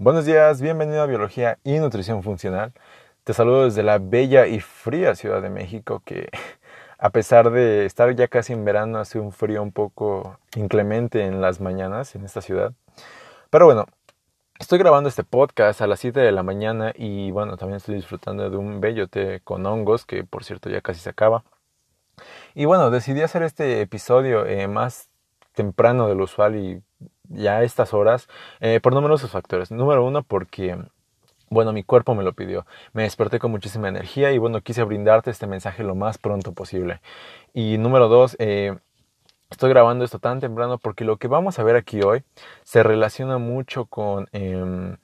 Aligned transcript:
Buenos 0.00 0.26
días, 0.26 0.62
bienvenido 0.62 1.02
a 1.02 1.06
Biología 1.06 1.58
y 1.64 1.76
Nutrición 1.80 2.22
Funcional. 2.22 2.72
Te 3.24 3.34
saludo 3.34 3.64
desde 3.64 3.82
la 3.82 3.98
bella 3.98 4.46
y 4.46 4.60
fría 4.60 5.16
Ciudad 5.16 5.42
de 5.42 5.50
México 5.50 6.02
que 6.04 6.28
a 6.98 7.10
pesar 7.10 7.50
de 7.50 7.84
estar 7.84 8.14
ya 8.14 8.28
casi 8.28 8.52
en 8.52 8.64
verano 8.64 9.00
hace 9.00 9.18
un 9.18 9.32
frío 9.32 9.60
un 9.60 9.72
poco 9.72 10.38
inclemente 10.54 11.24
en 11.24 11.40
las 11.40 11.60
mañanas 11.60 12.14
en 12.14 12.24
esta 12.24 12.40
ciudad. 12.40 12.74
Pero 13.50 13.64
bueno, 13.64 13.86
estoy 14.60 14.78
grabando 14.78 15.08
este 15.08 15.24
podcast 15.24 15.80
a 15.80 15.88
las 15.88 15.98
7 15.98 16.20
de 16.20 16.30
la 16.30 16.44
mañana 16.44 16.92
y 16.94 17.32
bueno, 17.32 17.56
también 17.56 17.78
estoy 17.78 17.96
disfrutando 17.96 18.48
de 18.50 18.56
un 18.56 18.80
bello 18.80 19.08
té 19.08 19.40
con 19.42 19.66
hongos 19.66 20.06
que 20.06 20.22
por 20.22 20.44
cierto 20.44 20.70
ya 20.70 20.80
casi 20.80 21.00
se 21.00 21.10
acaba. 21.10 21.42
Y 22.54 22.66
bueno, 22.66 22.90
decidí 22.90 23.22
hacer 23.22 23.42
este 23.42 23.80
episodio 23.80 24.46
eh, 24.46 24.68
más 24.68 25.07
temprano 25.58 26.06
de 26.06 26.14
lo 26.14 26.22
usual 26.22 26.54
y 26.54 26.80
ya 27.28 27.56
a 27.58 27.62
estas 27.64 27.92
horas 27.92 28.28
eh, 28.60 28.78
por 28.80 28.94
numerosos 28.94 29.32
factores. 29.32 29.72
Número 29.72 30.06
uno, 30.06 30.22
porque, 30.22 30.78
bueno, 31.50 31.72
mi 31.72 31.82
cuerpo 31.82 32.14
me 32.14 32.22
lo 32.22 32.32
pidió. 32.32 32.64
Me 32.92 33.02
desperté 33.02 33.40
con 33.40 33.50
muchísima 33.50 33.88
energía 33.88 34.30
y, 34.30 34.38
bueno, 34.38 34.60
quise 34.60 34.84
brindarte 34.84 35.30
este 35.32 35.48
mensaje 35.48 35.82
lo 35.82 35.96
más 35.96 36.16
pronto 36.18 36.52
posible. 36.52 37.00
Y 37.52 37.76
número 37.78 38.06
dos, 38.08 38.36
eh, 38.38 38.78
estoy 39.50 39.70
grabando 39.70 40.04
esto 40.04 40.20
tan 40.20 40.38
temprano 40.38 40.78
porque 40.78 41.04
lo 41.04 41.16
que 41.16 41.26
vamos 41.26 41.58
a 41.58 41.64
ver 41.64 41.74
aquí 41.74 42.02
hoy 42.02 42.22
se 42.62 42.84
relaciona 42.84 43.38
mucho 43.38 43.86
con... 43.86 44.28
Em, 44.32 44.96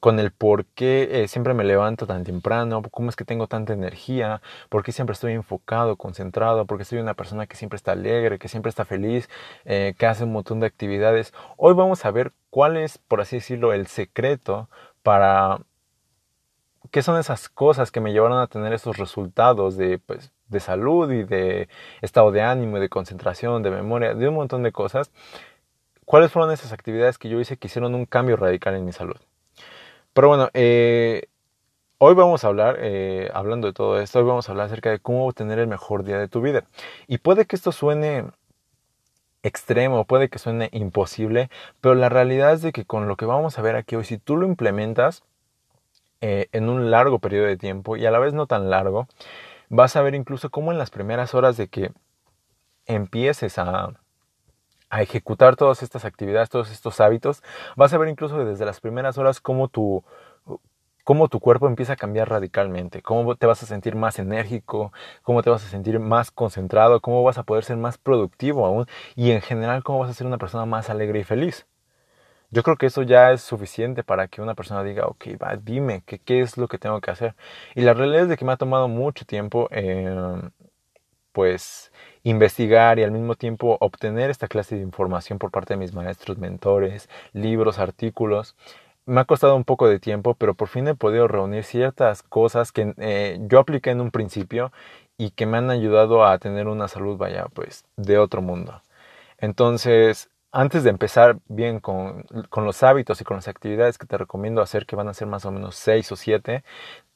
con 0.00 0.18
el 0.18 0.32
por 0.32 0.66
qué 0.66 1.22
eh, 1.24 1.28
siempre 1.28 1.54
me 1.54 1.64
levanto 1.64 2.06
tan 2.06 2.24
temprano, 2.24 2.82
cómo 2.90 3.10
es 3.10 3.16
que 3.16 3.24
tengo 3.24 3.46
tanta 3.46 3.72
energía, 3.72 4.42
por 4.68 4.82
qué 4.82 4.92
siempre 4.92 5.14
estoy 5.14 5.32
enfocado, 5.32 5.96
concentrado, 5.96 6.66
porque 6.66 6.84
soy 6.84 6.98
una 6.98 7.14
persona 7.14 7.46
que 7.46 7.56
siempre 7.56 7.76
está 7.76 7.92
alegre, 7.92 8.38
que 8.38 8.48
siempre 8.48 8.70
está 8.70 8.84
feliz, 8.84 9.28
eh, 9.64 9.94
que 9.98 10.06
hace 10.06 10.24
un 10.24 10.32
montón 10.32 10.60
de 10.60 10.66
actividades. 10.66 11.32
Hoy 11.56 11.74
vamos 11.74 12.04
a 12.04 12.10
ver 12.10 12.32
cuál 12.50 12.76
es, 12.76 12.98
por 12.98 13.20
así 13.20 13.36
decirlo, 13.36 13.72
el 13.72 13.86
secreto 13.86 14.68
para 15.02 15.60
qué 16.90 17.02
son 17.02 17.18
esas 17.18 17.48
cosas 17.48 17.90
que 17.90 18.00
me 18.00 18.12
llevaron 18.12 18.38
a 18.38 18.46
tener 18.46 18.72
esos 18.72 18.98
resultados 18.98 19.76
de, 19.76 19.98
pues, 19.98 20.32
de 20.48 20.60
salud 20.60 21.10
y 21.10 21.24
de 21.24 21.68
estado 22.02 22.30
de 22.30 22.42
ánimo 22.42 22.78
de 22.78 22.88
concentración, 22.88 23.62
de 23.62 23.70
memoria, 23.70 24.14
de 24.14 24.28
un 24.28 24.34
montón 24.34 24.62
de 24.62 24.72
cosas. 24.72 25.10
¿Cuáles 26.04 26.30
fueron 26.32 26.52
esas 26.52 26.72
actividades 26.72 27.18
que 27.18 27.28
yo 27.28 27.40
hice 27.40 27.56
que 27.56 27.68
hicieron 27.68 27.94
un 27.94 28.06
cambio 28.06 28.36
radical 28.36 28.74
en 28.74 28.84
mi 28.84 28.92
salud? 28.92 29.16
Pero 30.14 30.28
bueno, 30.28 30.48
eh, 30.54 31.24
hoy 31.98 32.14
vamos 32.14 32.44
a 32.44 32.48
hablar, 32.48 32.76
eh, 32.80 33.30
hablando 33.34 33.66
de 33.66 33.72
todo 33.72 34.00
esto, 34.00 34.20
hoy 34.20 34.24
vamos 34.24 34.48
a 34.48 34.52
hablar 34.52 34.66
acerca 34.66 34.90
de 34.90 35.00
cómo 35.00 35.26
obtener 35.26 35.58
el 35.58 35.66
mejor 35.66 36.04
día 36.04 36.18
de 36.18 36.28
tu 36.28 36.40
vida. 36.40 36.64
Y 37.08 37.18
puede 37.18 37.46
que 37.46 37.56
esto 37.56 37.72
suene 37.72 38.24
extremo, 39.42 40.04
puede 40.04 40.28
que 40.28 40.38
suene 40.38 40.70
imposible, 40.72 41.50
pero 41.80 41.96
la 41.96 42.08
realidad 42.08 42.52
es 42.52 42.62
de 42.62 42.72
que 42.72 42.84
con 42.84 43.08
lo 43.08 43.16
que 43.16 43.26
vamos 43.26 43.58
a 43.58 43.62
ver 43.62 43.74
aquí 43.76 43.96
hoy, 43.96 44.04
si 44.04 44.18
tú 44.18 44.36
lo 44.36 44.46
implementas 44.46 45.24
eh, 46.20 46.48
en 46.52 46.68
un 46.68 46.92
largo 46.92 47.18
periodo 47.18 47.46
de 47.46 47.56
tiempo 47.56 47.96
y 47.96 48.06
a 48.06 48.12
la 48.12 48.20
vez 48.20 48.34
no 48.34 48.46
tan 48.46 48.70
largo, 48.70 49.08
vas 49.68 49.96
a 49.96 50.02
ver 50.02 50.14
incluso 50.14 50.50
cómo 50.50 50.72
en 50.72 50.78
las 50.78 50.90
primeras 50.90 51.34
horas 51.34 51.56
de 51.56 51.68
que 51.68 51.92
empieces 52.86 53.58
a, 53.58 53.94
a 54.90 55.02
ejecutar 55.02 55.56
todas 55.56 55.82
estas 55.82 56.04
actividades, 56.04 56.50
todos 56.50 56.70
estos 56.70 57.00
hábitos, 57.00 57.42
vas 57.76 57.92
a 57.92 57.98
ver 57.98 58.08
incluso 58.08 58.44
desde 58.44 58.64
las 58.64 58.80
primeras 58.80 59.18
horas 59.18 59.40
cómo 59.40 59.68
tu, 59.68 60.04
cómo 61.04 61.28
tu 61.28 61.38
cuerpo 61.40 61.68
empieza 61.68 61.92
a 61.94 61.96
cambiar 61.96 62.30
radicalmente, 62.30 63.02
cómo 63.02 63.36
te 63.36 63.46
vas 63.46 63.62
a 63.62 63.66
sentir 63.66 63.94
más 63.94 64.18
enérgico, 64.18 64.92
cómo 65.22 65.42
te 65.42 65.50
vas 65.50 65.64
a 65.64 65.68
sentir 65.68 66.00
más 66.00 66.30
concentrado, 66.30 67.00
cómo 67.00 67.22
vas 67.22 67.38
a 67.38 67.42
poder 67.44 67.64
ser 67.64 67.76
más 67.76 67.98
productivo 67.98 68.66
aún 68.66 68.86
y 69.14 69.30
en 69.32 69.42
general 69.42 69.84
cómo 69.84 70.00
vas 70.00 70.10
a 70.10 70.14
ser 70.14 70.26
una 70.26 70.38
persona 70.38 70.66
más 70.66 70.90
alegre 70.90 71.20
y 71.20 71.24
feliz. 71.24 71.66
Yo 72.50 72.62
creo 72.62 72.76
que 72.76 72.86
eso 72.86 73.02
ya 73.02 73.32
es 73.32 73.42
suficiente 73.42 74.04
para 74.04 74.28
que 74.28 74.40
una 74.40 74.54
persona 74.54 74.84
diga, 74.84 75.06
ok, 75.06 75.26
va, 75.42 75.56
dime, 75.56 76.02
¿qué, 76.06 76.18
qué 76.20 76.40
es 76.40 76.56
lo 76.56 76.68
que 76.68 76.78
tengo 76.78 77.00
que 77.00 77.10
hacer? 77.10 77.34
Y 77.74 77.82
la 77.82 77.94
realidad 77.94 78.22
es 78.24 78.28
de 78.28 78.36
que 78.36 78.44
me 78.44 78.52
ha 78.52 78.56
tomado 78.56 78.88
mucho 78.88 79.24
tiempo, 79.26 79.68
eh, 79.72 80.40
pues, 81.34 81.92
investigar 82.22 82.98
y 82.98 83.02
al 83.02 83.10
mismo 83.10 83.34
tiempo 83.34 83.76
obtener 83.80 84.30
esta 84.30 84.48
clase 84.48 84.76
de 84.76 84.82
información 84.82 85.38
por 85.38 85.50
parte 85.50 85.74
de 85.74 85.78
mis 85.78 85.92
maestros, 85.92 86.38
mentores, 86.38 87.10
libros, 87.32 87.78
artículos. 87.78 88.56
Me 89.04 89.20
ha 89.20 89.24
costado 89.24 89.56
un 89.56 89.64
poco 89.64 89.88
de 89.88 89.98
tiempo, 89.98 90.34
pero 90.34 90.54
por 90.54 90.68
fin 90.68 90.88
he 90.88 90.94
podido 90.94 91.28
reunir 91.28 91.64
ciertas 91.64 92.22
cosas 92.22 92.72
que 92.72 92.94
eh, 92.98 93.38
yo 93.48 93.58
apliqué 93.58 93.90
en 93.90 94.00
un 94.00 94.12
principio 94.12 94.72
y 95.18 95.30
que 95.32 95.46
me 95.46 95.58
han 95.58 95.70
ayudado 95.70 96.24
a 96.24 96.38
tener 96.38 96.68
una 96.68 96.88
salud, 96.88 97.16
vaya, 97.18 97.46
pues, 97.52 97.84
de 97.96 98.18
otro 98.18 98.40
mundo. 98.40 98.82
Entonces, 99.38 100.30
antes 100.52 100.84
de 100.84 100.90
empezar 100.90 101.38
bien 101.48 101.80
con, 101.80 102.22
con, 102.48 102.64
los 102.64 102.82
hábitos 102.84 103.20
y 103.20 103.24
con 103.24 103.36
las 103.38 103.48
actividades 103.48 103.98
que 103.98 104.06
te 104.06 104.18
recomiendo 104.18 104.62
hacer, 104.62 104.86
que 104.86 104.96
van 104.96 105.08
a 105.08 105.14
ser 105.14 105.26
más 105.28 105.44
o 105.46 105.50
menos 105.50 105.74
seis 105.76 106.10
o 106.12 106.16
siete, 106.16 106.64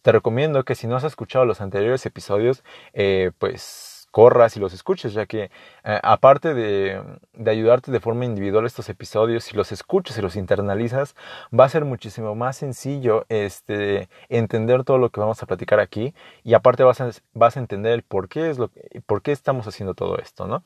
te 0.02 0.12
recomiendo 0.12 0.64
que 0.64 0.74
si 0.74 0.86
no 0.86 0.96
has 0.96 1.04
escuchado 1.04 1.44
los 1.44 1.60
anteriores 1.60 2.04
episodios, 2.06 2.64
eh, 2.94 3.32
pues 3.38 3.87
corras 4.10 4.56
y 4.56 4.60
los 4.60 4.72
escuches, 4.72 5.12
ya 5.12 5.26
que 5.26 5.50
eh, 5.84 6.00
aparte 6.02 6.54
de, 6.54 7.02
ayudarte 7.46 7.92
de 7.92 8.00
forma 8.00 8.24
individual 8.24 8.66
estos 8.66 8.88
episodios, 8.88 9.44
si 9.44 9.56
los 9.56 9.72
escuchas 9.72 10.18
y 10.18 10.22
los 10.22 10.36
internalizas, 10.36 11.14
va 11.58 11.64
a 11.64 11.68
ser 11.68 11.84
muchísimo 11.84 12.34
más 12.34 12.56
sencillo 12.56 13.24
este, 13.28 14.08
entender 14.28 14.84
todo 14.84 14.98
lo 14.98 15.10
que 15.10 15.20
vamos 15.20 15.42
a 15.42 15.46
platicar 15.46 15.80
aquí 15.80 16.14
y 16.44 16.54
aparte 16.54 16.82
vas 16.84 17.00
a, 17.00 17.10
vas 17.34 17.56
a 17.56 17.60
entender 17.60 17.92
el 17.92 18.02
por 18.02 18.28
qué, 18.28 18.50
es 18.50 18.58
lo, 18.58 18.70
por 19.06 19.22
qué 19.22 19.32
estamos 19.32 19.66
haciendo 19.66 19.94
todo 19.94 20.18
esto, 20.18 20.46
¿no? 20.46 20.64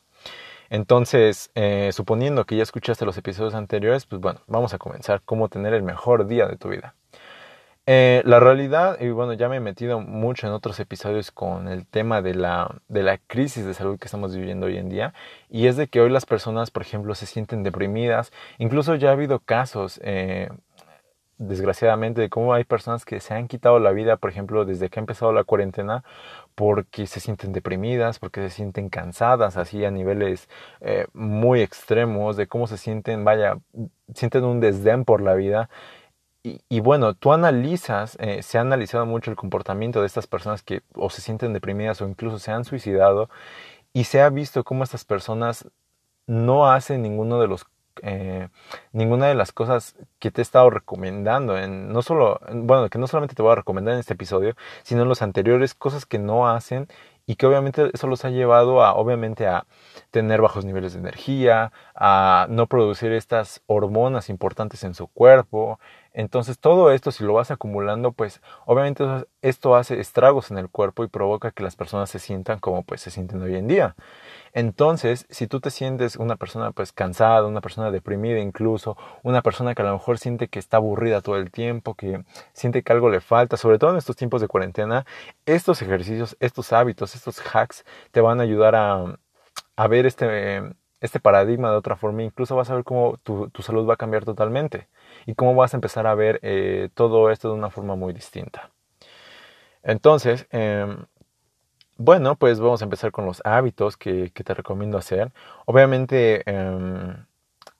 Entonces, 0.70 1.50
eh, 1.54 1.90
suponiendo 1.92 2.46
que 2.46 2.56
ya 2.56 2.62
escuchaste 2.62 3.04
los 3.04 3.18
episodios 3.18 3.54
anteriores, 3.54 4.06
pues 4.06 4.22
bueno, 4.22 4.40
vamos 4.46 4.72
a 4.72 4.78
comenzar 4.78 5.20
cómo 5.22 5.50
tener 5.50 5.74
el 5.74 5.82
mejor 5.82 6.26
día 6.26 6.46
de 6.46 6.56
tu 6.56 6.70
vida. 6.70 6.94
Eh, 7.94 8.22
la 8.24 8.40
realidad, 8.40 8.98
y 9.02 9.10
bueno, 9.10 9.34
ya 9.34 9.50
me 9.50 9.56
he 9.56 9.60
metido 9.60 10.00
mucho 10.00 10.46
en 10.46 10.54
otros 10.54 10.80
episodios 10.80 11.30
con 11.30 11.68
el 11.68 11.86
tema 11.86 12.22
de 12.22 12.34
la, 12.34 12.80
de 12.88 13.02
la 13.02 13.18
crisis 13.18 13.66
de 13.66 13.74
salud 13.74 13.98
que 13.98 14.06
estamos 14.06 14.34
viviendo 14.34 14.64
hoy 14.64 14.78
en 14.78 14.88
día, 14.88 15.12
y 15.50 15.66
es 15.66 15.76
de 15.76 15.88
que 15.88 16.00
hoy 16.00 16.08
las 16.08 16.24
personas, 16.24 16.70
por 16.70 16.80
ejemplo, 16.80 17.14
se 17.14 17.26
sienten 17.26 17.62
deprimidas, 17.62 18.32
incluso 18.56 18.94
ya 18.94 19.10
ha 19.10 19.12
habido 19.12 19.40
casos, 19.40 20.00
eh, 20.04 20.48
desgraciadamente, 21.36 22.22
de 22.22 22.30
cómo 22.30 22.54
hay 22.54 22.64
personas 22.64 23.04
que 23.04 23.20
se 23.20 23.34
han 23.34 23.46
quitado 23.46 23.78
la 23.78 23.90
vida, 23.90 24.16
por 24.16 24.30
ejemplo, 24.30 24.64
desde 24.64 24.88
que 24.88 24.98
ha 24.98 25.02
empezado 25.02 25.34
la 25.34 25.44
cuarentena, 25.44 26.02
porque 26.54 27.06
se 27.06 27.20
sienten 27.20 27.52
deprimidas, 27.52 28.18
porque 28.18 28.40
se 28.40 28.48
sienten 28.48 28.88
cansadas, 28.88 29.58
así 29.58 29.84
a 29.84 29.90
niveles 29.90 30.48
eh, 30.80 31.08
muy 31.12 31.60
extremos, 31.60 32.38
de 32.38 32.46
cómo 32.46 32.66
se 32.66 32.78
sienten, 32.78 33.22
vaya, 33.22 33.58
sienten 34.14 34.44
un 34.44 34.60
desdén 34.60 35.04
por 35.04 35.20
la 35.20 35.34
vida 35.34 35.68
y, 36.44 36.80
bueno, 36.80 37.14
tú 37.14 37.32
analizas, 37.32 38.16
eh, 38.20 38.42
se 38.42 38.58
ha 38.58 38.62
analizado 38.62 39.06
mucho 39.06 39.30
el 39.30 39.36
comportamiento 39.36 40.00
de 40.00 40.06
estas 40.06 40.26
personas 40.26 40.62
que 40.62 40.82
o 40.94 41.08
se 41.08 41.22
sienten 41.22 41.52
deprimidas 41.52 42.02
o 42.02 42.08
incluso 42.08 42.40
se 42.40 42.50
han 42.50 42.64
suicidado 42.64 43.30
y 43.92 44.04
se 44.04 44.20
ha 44.22 44.28
visto 44.30 44.64
cómo 44.64 44.84
estas 44.84 45.04
personas 45.04 45.68
no 46.26 46.70
hacen 46.70 47.02
ninguno 47.02 47.40
de 47.40 47.48
los 47.48 47.66
eh, 48.02 48.48
ninguna 48.92 49.26
de 49.26 49.34
las 49.34 49.52
cosas 49.52 49.96
que 50.18 50.30
te 50.30 50.40
he 50.40 50.42
estado 50.42 50.70
recomendando 50.70 51.58
en 51.58 51.92
no 51.92 52.00
solo 52.00 52.40
bueno 52.50 52.88
que 52.88 52.98
no 52.98 53.06
solamente 53.06 53.34
te 53.34 53.42
voy 53.42 53.52
a 53.52 53.56
recomendar 53.56 53.94
en 53.94 54.00
este 54.00 54.14
episodio 54.14 54.56
sino 54.82 55.02
en 55.02 55.08
los 55.08 55.20
anteriores 55.20 55.74
cosas 55.74 56.06
que 56.06 56.18
no 56.18 56.48
hacen 56.48 56.88
y 57.26 57.36
que 57.36 57.46
obviamente 57.46 57.90
eso 57.92 58.06
los 58.06 58.24
ha 58.24 58.30
llevado 58.30 58.82
a 58.82 58.94
obviamente 58.94 59.46
a 59.46 59.66
tener 60.10 60.40
bajos 60.40 60.64
niveles 60.64 60.94
de 60.94 61.00
energía 61.00 61.72
a 61.94 62.46
no 62.48 62.66
producir 62.66 63.12
estas 63.12 63.62
hormonas 63.66 64.30
importantes 64.30 64.84
en 64.84 64.94
su 64.94 65.06
cuerpo 65.08 65.78
entonces 66.14 66.58
todo 66.58 66.90
esto 66.92 67.10
si 67.10 67.24
lo 67.24 67.34
vas 67.34 67.50
acumulando, 67.50 68.12
pues 68.12 68.40
obviamente 68.66 69.04
esto 69.40 69.76
hace 69.76 70.00
estragos 70.00 70.50
en 70.50 70.58
el 70.58 70.68
cuerpo 70.68 71.04
y 71.04 71.08
provoca 71.08 71.50
que 71.50 71.62
las 71.62 71.76
personas 71.76 72.10
se 72.10 72.18
sientan 72.18 72.58
como 72.58 72.82
pues 72.82 73.00
se 73.00 73.10
sienten 73.10 73.42
hoy 73.42 73.56
en 73.56 73.68
día. 73.68 73.96
Entonces, 74.54 75.26
si 75.30 75.46
tú 75.46 75.60
te 75.60 75.70
sientes 75.70 76.16
una 76.16 76.36
persona 76.36 76.72
pues 76.72 76.92
cansada, 76.92 77.46
una 77.46 77.60
persona 77.62 77.90
deprimida 77.90 78.38
incluso, 78.38 78.96
una 79.22 79.42
persona 79.42 79.74
que 79.74 79.82
a 79.82 79.86
lo 79.86 79.94
mejor 79.94 80.18
siente 80.18 80.48
que 80.48 80.58
está 80.58 80.76
aburrida 80.76 81.22
todo 81.22 81.36
el 81.36 81.50
tiempo, 81.50 81.94
que 81.94 82.24
siente 82.52 82.82
que 82.82 82.92
algo 82.92 83.08
le 83.10 83.20
falta, 83.20 83.56
sobre 83.56 83.78
todo 83.78 83.90
en 83.92 83.96
estos 83.96 84.16
tiempos 84.16 84.40
de 84.42 84.48
cuarentena, 84.48 85.06
estos 85.46 85.80
ejercicios, 85.82 86.36
estos 86.40 86.72
hábitos, 86.72 87.14
estos 87.14 87.40
hacks 87.54 87.84
te 88.10 88.20
van 88.20 88.40
a 88.40 88.42
ayudar 88.44 88.74
a, 88.74 89.18
a 89.76 89.88
ver 89.88 90.06
este, 90.06 90.62
este 91.02 91.20
paradigma 91.20 91.70
de 91.70 91.76
otra 91.76 91.96
forma, 91.96 92.22
incluso 92.22 92.56
vas 92.56 92.70
a 92.70 92.74
ver 92.74 92.84
cómo 92.84 93.18
tu, 93.22 93.50
tu 93.50 93.62
salud 93.62 93.86
va 93.88 93.94
a 93.94 93.96
cambiar 93.98 94.24
totalmente 94.24 94.88
y 95.26 95.34
cómo 95.34 95.54
vas 95.54 95.74
a 95.74 95.76
empezar 95.76 96.06
a 96.06 96.14
ver 96.14 96.40
eh, 96.42 96.88
todo 96.94 97.30
esto 97.30 97.48
de 97.48 97.54
una 97.54 97.70
forma 97.70 97.96
muy 97.96 98.12
distinta. 98.12 98.70
Entonces, 99.82 100.46
em, 100.50 101.04
bueno, 101.98 102.36
pues 102.36 102.60
vamos 102.60 102.82
a 102.82 102.84
empezar 102.84 103.12
con 103.12 103.26
los 103.26 103.42
hábitos 103.44 103.96
que, 103.96 104.30
te 104.30 104.54
recomiendo 104.54 104.98
hacer. 104.98 105.32
Obviamente, 105.66 106.42
em, 106.50 107.26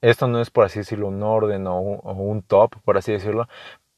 esto 0.01 0.29
no 0.29 0.41
es 0.41 0.51
por 0.51 0.65
así 0.65 0.81
decirlo 0.81 1.09
un 1.09 1.23
orden 1.23 1.67
o 1.67 1.81
un, 1.81 2.43
top, 2.43 2.77
por 2.85 2.99
así 2.99 3.13
decirlo, 3.13 3.49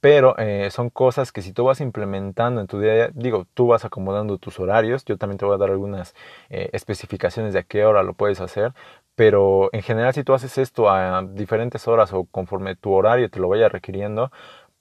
pero 0.00 0.36
eh, 0.38 0.70
son 0.70 0.90
cosas 0.90 1.32
que 1.32 1.42
si 1.42 1.52
tú 1.52 1.64
vas 1.64 1.80
implementando 1.80 2.60
en 2.60 2.66
tu 2.66 2.78
día 2.80 2.92
a 2.92 2.94
día, 2.96 3.10
digo, 3.14 3.46
tú 3.54 3.68
vas 3.68 3.84
acomodando 3.86 4.38
tus 4.38 4.60
horarios, 4.60 5.04
yo 5.06 5.16
también 5.18 5.38
te 5.38 5.46
voy 5.46 5.54
a 5.54 5.58
dar 5.58 5.70
algunas 5.70 6.14
eh, 6.50 6.68
especificaciones 6.72 7.54
de 7.54 7.60
a 7.60 7.62
qué 7.64 7.84
hora 7.86 8.02
lo 8.02 8.14
puedes 8.14 8.40
hacer, 8.40 8.74
pero 9.14 9.70
en 9.72 9.82
general 9.82 10.14
si 10.14 10.24
tú 10.24 10.34
haces 10.34 10.58
esto 10.58 10.90
a 10.90 11.22
diferentes 11.22 11.86
horas 11.88 12.12
o 12.12 12.24
conforme 12.24 12.76
tu 12.76 12.92
horario 12.92 13.30
te 13.30 13.40
lo 13.40 13.48
vaya 13.48 13.68
requiriendo, 13.68 14.30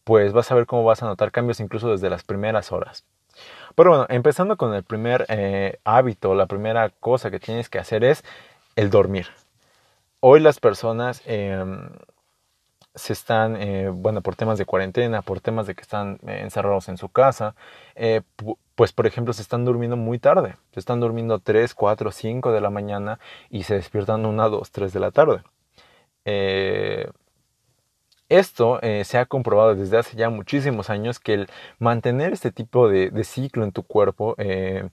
pues 0.04 0.34
vas 0.34 0.52
a 0.52 0.56
ver 0.56 0.66
cómo 0.66 0.84
vas 0.84 1.04
a 1.04 1.08
notar 1.08 1.32
cambios 1.32 1.60
incluso 1.60 1.90
desde 1.92 2.10
las 2.10 2.24
primeras 2.24 2.72
horas. 2.72 3.06
Pero 3.76 3.90
bueno, 3.92 4.06
empezando 4.10 4.58
con 4.58 4.74
el 4.74 4.84
primer 4.84 5.26
eh, 5.30 5.80
hábito, 5.84 6.36
la 6.36 6.46
primera 6.46 6.90
cosa 6.90 7.32
que 7.32 7.40
tienes 7.40 7.70
que 7.70 7.80
hacer 7.80 8.04
es 8.04 8.24
el 8.76 8.90
dormir. 8.90 9.28
Hoy 10.20 10.40
las 10.40 10.60
personas 10.60 11.22
em, 11.26 11.90
se 12.96 13.14
están, 13.14 13.56
eh, 13.58 13.90
bueno, 13.90 14.22
por 14.22 14.36
temas 14.36 14.58
de 14.58 14.66
cuarentena, 14.66 15.22
por 15.22 15.42
temas 15.42 15.68
de 15.68 15.76
que 15.76 15.82
están 15.82 16.20
eh, 16.28 16.42
encerrados 16.42 16.90
en 16.90 16.98
su 16.98 17.10
casa, 17.10 17.56
pues 18.76 18.92
por 18.92 19.06
ejemplo 19.08 19.34
se 19.34 19.42
están 19.44 19.66
durmiendo 19.66 19.98
muy 19.98 20.20
tarde, 20.20 20.56
se 20.74 20.80
están 20.80 21.00
durmiendo 21.00 21.40
3, 21.40 21.74
4, 21.74 22.12
5 22.12 22.52
de 22.52 22.62
la 22.62 22.70
mañana 22.70 23.20
y 23.50 23.64
se 23.64 23.76
despiertan 23.76 24.26
1, 24.26 24.50
2, 24.50 24.72
3 24.72 24.94
de 24.94 25.00
la 25.00 25.12
tarde. 25.12 25.44
Esto 28.34 28.80
eh, 28.82 29.04
se 29.04 29.20
ha 29.20 29.28
comprobado 29.28 29.76
desde 29.76 29.98
hace 29.98 30.18
ya 30.18 30.30
muchísimos 30.32 30.90
años 30.90 31.20
que 31.20 31.36
el 31.36 31.48
mantener 31.78 32.34
este 32.34 32.52
tipo 32.52 32.90
de, 32.90 33.24
ciclo 33.24 33.64
en 33.64 33.72
tu 33.72 33.84
cuerpo, 33.84 34.34
eh, 34.40 34.90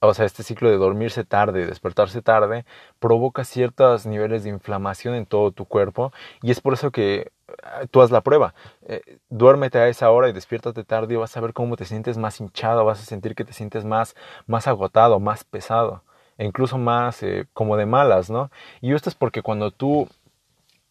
o 0.00 0.14
sea, 0.14 0.26
este 0.26 0.42
ciclo 0.42 0.70
de 0.70 0.76
dormirse 0.76 1.24
tarde 1.24 1.62
y 1.62 1.64
despertarse 1.64 2.22
tarde, 2.22 2.64
provoca 2.98 3.44
ciertos 3.44 4.06
niveles 4.06 4.44
de 4.44 4.50
inflamación 4.50 5.14
en 5.14 5.26
todo 5.26 5.52
tu 5.52 5.64
cuerpo 5.66 6.12
y 6.42 6.50
es 6.50 6.60
por 6.60 6.74
eso 6.74 6.90
que 6.90 7.32
ah, 7.62 7.82
tú 7.90 8.02
haz 8.02 8.10
la 8.10 8.20
prueba. 8.22 8.54
Eh, 8.86 9.18
duérmete 9.30 9.78
a 9.78 9.88
esa 9.88 10.10
hora 10.10 10.28
y 10.28 10.32
despiértate 10.32 10.84
tarde 10.84 11.14
y 11.14 11.16
vas 11.16 11.36
a 11.36 11.40
ver 11.40 11.52
cómo 11.52 11.76
te 11.76 11.84
sientes 11.84 12.18
más 12.18 12.40
hinchado, 12.40 12.84
vas 12.84 13.00
a 13.00 13.04
sentir 13.04 13.34
que 13.34 13.44
te 13.44 13.52
sientes 13.52 13.84
más, 13.84 14.14
más 14.46 14.66
agotado, 14.66 15.20
más 15.20 15.44
pesado 15.44 16.02
e 16.36 16.44
incluso 16.44 16.78
más 16.78 17.24
como 17.52 17.76
de 17.76 17.86
malas, 17.86 18.28
¿no? 18.30 18.50
Y 18.80 18.92
esto 18.92 19.08
es 19.08 19.14
porque 19.14 19.42
cuando 19.42 19.70
tú 19.70 20.08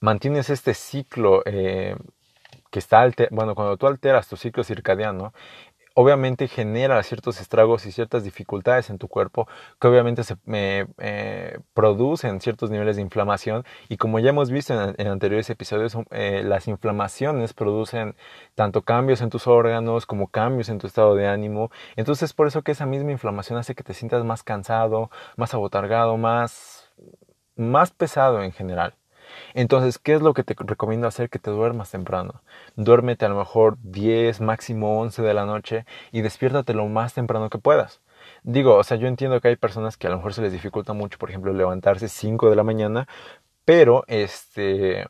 mantienes 0.04 0.50
este 0.50 0.74
ciclo 0.74 1.44
eh, 1.46 1.96
que 2.72 2.80
está, 2.80 3.08
bueno, 3.32 3.56
cuando 3.56 3.78
tú 3.78 3.88
alteras 3.88 4.28
tu 4.28 4.36
ciclo 4.36 4.64
circadiano, 4.64 5.34
obviamente 5.94 6.48
genera 6.48 7.02
ciertos 7.04 7.40
estragos 7.42 7.86
y 7.86 7.92
ciertas 7.92 8.24
dificultades 8.24 8.90
en 8.90 8.98
tu 8.98 9.08
cuerpo 9.08 9.48
que 9.80 9.88
obviamente 9.88 10.24
se 10.24 10.36
eh, 10.48 11.60
producen 11.74 12.42
ciertos 12.42 12.70
niveles 12.72 12.96
de 12.96 13.02
inflamación. 13.02 13.66
Y 13.90 13.98
como 13.98 14.20
ya 14.20 14.30
hemos 14.30 14.52
visto 14.52 14.74
en, 14.74 15.08
anteriores 15.08 15.50
episodios 15.50 15.98
eh, 16.12 16.44
las 16.44 16.68
inflamaciones 16.68 17.54
producen 17.54 18.16
tanto 18.56 18.82
cambios 18.84 19.22
en 19.22 19.30
tus 19.30 19.48
órganos 19.48 20.06
como 20.06 20.28
cambios 20.28 20.70
en 20.70 20.80
tu 20.80 20.88
estado 20.88 21.16
de 21.16 21.28
ánimo. 21.28 21.72
Entonces 21.96 22.34
por 22.34 22.48
eso 22.48 22.64
que 22.64 22.72
esa 22.72 22.86
misma 22.86 23.12
inflamación 23.12 23.60
hace 23.60 23.76
que 23.76 23.84
te 23.84 23.94
sientas 23.94 24.24
más 24.24 24.44
cansado 24.44 25.10
más 25.38 25.54
abotargado 25.54 26.18
más 26.18 26.92
más 27.56 27.92
pesado 27.92 28.42
en 28.44 28.52
general 28.52 28.96
entonces, 29.54 30.00
¿qué 30.00 30.14
es 30.14 30.22
lo 30.22 30.34
que 30.34 30.44
te 30.44 30.56
recomiendo 30.58 31.08
hacer? 31.08 31.30
Que 31.30 31.40
te 31.40 31.52
duermas 31.52 31.92
temprano. 31.92 32.42
Duérmete 32.76 33.26
a 33.26 33.30
lo 33.30 33.38
mejor 33.38 33.78
10, 33.84 34.42
máximo 34.42 35.00
11 35.02 35.22
de 35.22 35.34
la 35.34 35.46
noche 35.46 35.86
y 36.12 36.22
despiértate 36.22 36.74
lo 36.74 36.88
más 36.88 37.14
temprano 37.14 37.50
que 37.50 37.58
puedas. 37.58 38.02
Digo, 38.44 38.76
o 38.76 38.84
sea, 38.84 38.98
yo 38.98 39.08
entiendo 39.08 39.42
que 39.42 39.50
hay 39.50 39.56
personas 39.56 39.98
que 39.98 40.08
a 40.08 40.10
lo 40.10 40.18
mejor 40.18 40.34
se 40.34 40.42
les 40.42 40.52
dificulta 40.52 40.94
mucho, 40.94 41.18
por 41.18 41.30
ejemplo, 41.30 41.54
levantarse 41.54 42.10
5 42.10 42.50
de 42.50 42.56
la 42.56 42.64
mañana, 42.64 43.08
pero 43.66 44.04
este 44.08 45.08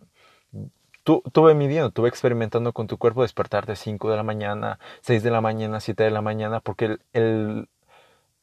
tú, 1.04 1.22
tuve 1.32 1.54
midiendo, 1.54 1.92
tuve 1.92 2.10
experimentando 2.10 2.74
con 2.74 2.88
tu 2.88 2.98
cuerpo 2.98 3.22
despertarte 3.22 3.76
5 3.76 4.10
de 4.10 4.18
la 4.18 4.24
mañana, 4.24 4.80
6 5.02 5.24
de 5.24 5.32
la 5.32 5.42
mañana, 5.42 5.80
7 5.80 6.04
de 6.04 6.12
la 6.12 6.22
mañana, 6.22 6.60
porque 6.62 6.98
el, 7.14 7.70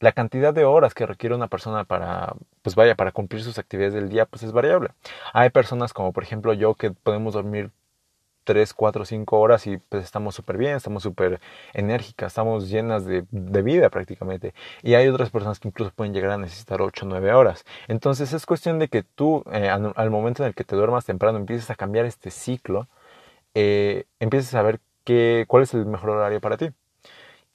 la 0.00 0.12
cantidad 0.12 0.54
de 0.54 0.64
horas 0.64 0.94
que 0.94 1.06
requiere 1.06 1.34
una 1.34 1.48
persona 1.48 1.84
para, 1.84 2.34
pues 2.62 2.74
vaya, 2.74 2.94
para 2.96 3.12
cumplir 3.12 3.42
sus 3.42 3.58
actividades 3.58 3.94
del 3.94 4.08
día, 4.08 4.26
pues 4.26 4.42
es 4.42 4.52
variable. 4.52 4.90
Hay 5.32 5.50
personas 5.50 5.92
como 5.92 6.12
por 6.12 6.24
ejemplo 6.24 6.54
yo 6.54 6.74
que 6.74 6.90
podemos 6.90 7.34
dormir 7.34 7.70
3, 8.44 8.74
4, 8.74 9.04
5 9.04 9.38
horas 9.38 9.66
y 9.66 9.76
pues 9.78 10.04
estamos 10.04 10.34
súper 10.34 10.56
bien, 10.58 10.76
estamos 10.76 11.02
súper 11.02 11.40
enérgicas, 11.74 12.28
estamos 12.32 12.70
llenas 12.70 13.04
de, 13.04 13.24
vida 13.62 13.90
prácticamente. 13.90 14.54
Y 14.82 14.94
hay 14.94 15.08
otras 15.08 15.30
personas 15.30 15.60
que 15.60 15.68
incluso 15.68 15.92
pueden 15.94 16.14
llegar 16.14 16.32
a 16.32 16.38
necesitar 16.38 16.80
8, 16.82 17.06
9 17.06 17.32
horas. 17.32 17.64
Entonces 17.88 18.32
es 18.32 18.46
cuestión 18.46 18.78
de 18.78 18.88
que 18.88 19.02
tú 19.02 19.44
eh, 19.52 19.68
al, 19.68 20.10
momento 20.10 20.42
en 20.42 20.48
el 20.48 20.54
que 20.54 20.64
te 20.64 20.76
duermas 20.76 21.04
temprano 21.04 21.38
empieces 21.38 21.70
a 21.70 21.74
cambiar 21.76 22.06
este 22.06 22.30
ciclo, 22.30 22.88
eh, 23.54 24.06
empieces 24.20 24.54
a 24.54 24.62
ver 24.62 24.80
qué, 25.04 25.44
cuál 25.48 25.64
es 25.64 25.74
el 25.74 25.86
mejor 25.86 26.10
horario 26.10 26.40
para 26.40 26.56
ti. 26.56 26.70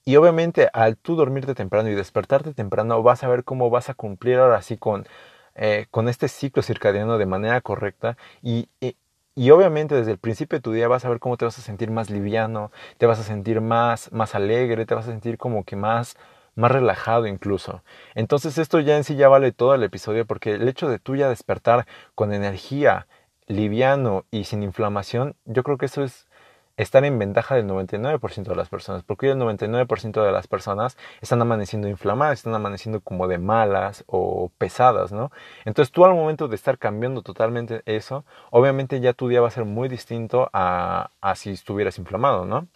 Y 0.06 0.18
obviamente 0.18 0.70
al 0.74 0.98
tú 0.98 1.16
dormirte 1.16 1.56
temprano 1.56 1.90
y 1.90 1.96
despertarte 1.96 2.54
temprano 2.54 3.02
vas 3.02 3.24
a 3.24 3.28
ver 3.28 3.44
cómo 3.44 3.72
vas 3.72 3.90
a 3.90 3.96
cumplir 3.96 4.38
ahora 4.38 4.62
sí 4.62 4.78
con, 4.78 5.08
eh, 5.56 5.88
con 5.90 6.08
este 6.10 6.28
ciclo 6.28 6.62
circadiano 6.62 7.18
de 7.18 7.26
manera 7.26 7.60
correcta 7.62 8.16
y, 8.44 8.70
y, 8.80 9.50
obviamente 9.50 9.96
desde 9.96 10.12
el 10.12 10.20
principio 10.20 10.60
de 10.60 10.62
tu 10.62 10.72
día 10.74 10.88
vas 10.88 11.06
a 11.06 11.10
ver 11.10 11.20
cómo 11.20 11.38
te 11.38 11.46
vas 11.46 11.58
a 11.58 11.62
sentir 11.62 11.90
más 11.92 12.10
liviano, 12.12 12.72
te 12.98 13.08
vas 13.08 13.20
a 13.20 13.24
sentir 13.24 13.62
más, 13.62 14.12
más 14.14 14.36
alegre, 14.36 14.86
te 14.86 14.94
vas 14.96 15.08
a 15.08 15.12
sentir 15.12 15.38
como 15.40 15.64
que 15.64 15.76
más, 15.76 16.18
más 16.56 16.72
relajado 16.72 17.26
incluso. 17.28 17.84
Entonces 18.14 18.58
esto 18.60 18.80
ya 18.80 18.98
en 18.98 19.04
sí 19.04 19.16
ya 19.16 19.28
vale 19.28 19.52
todo 19.54 19.74
el 19.76 19.84
episodio 19.84 20.26
porque 20.28 20.54
el 20.54 20.68
hecho 20.68 20.88
de 20.88 21.00
tú 21.00 21.16
ya 21.16 21.30
despertar 21.30 21.88
con 22.14 22.32
energía, 22.34 23.08
liviano 23.48 24.26
y 24.32 24.44
sin 24.46 24.64
inflamación, 24.64 25.36
yo 25.46 25.64
creo 25.64 25.78
que 25.78 25.88
eso 25.88 26.04
es 26.04 26.28
están 26.78 27.06
en 27.06 27.18
ventaja 27.18 27.56
del 27.56 27.68
99% 27.68 28.44
de 28.44 28.56
las 28.56 28.70
personas, 28.70 29.04
porque 29.04 29.32
el 29.32 29.38
99% 29.38 30.24
de 30.24 30.32
las 30.32 30.48
personas 30.48 30.98
están 31.22 31.42
amaneciendo 31.42 31.88
inflamadas, 31.88 32.40
están 32.40 32.56
amaneciendo 32.56 33.00
como 33.02 33.28
de 33.28 33.38
malas 33.38 34.04
o 34.08 34.52
pesadas, 34.58 35.12
¿no? 35.12 35.32
Entonces 35.64 35.92
tú 35.92 36.04
al 36.06 36.14
momento 36.14 36.48
de 36.48 36.56
estar 36.56 36.78
cambiando 36.78 37.22
totalmente 37.22 37.82
eso, 37.86 38.26
obviamente 38.52 39.00
ya 39.00 39.14
tu 39.14 39.30
día 39.30 39.42
va 39.42 39.48
a 39.48 39.52
ser 39.52 39.66
muy 39.66 39.88
distinto 39.88 40.50
a, 40.54 41.10
si 41.36 41.52
estuvieras 41.52 41.98
inflamado, 41.98 42.46
¿no? 42.46 42.68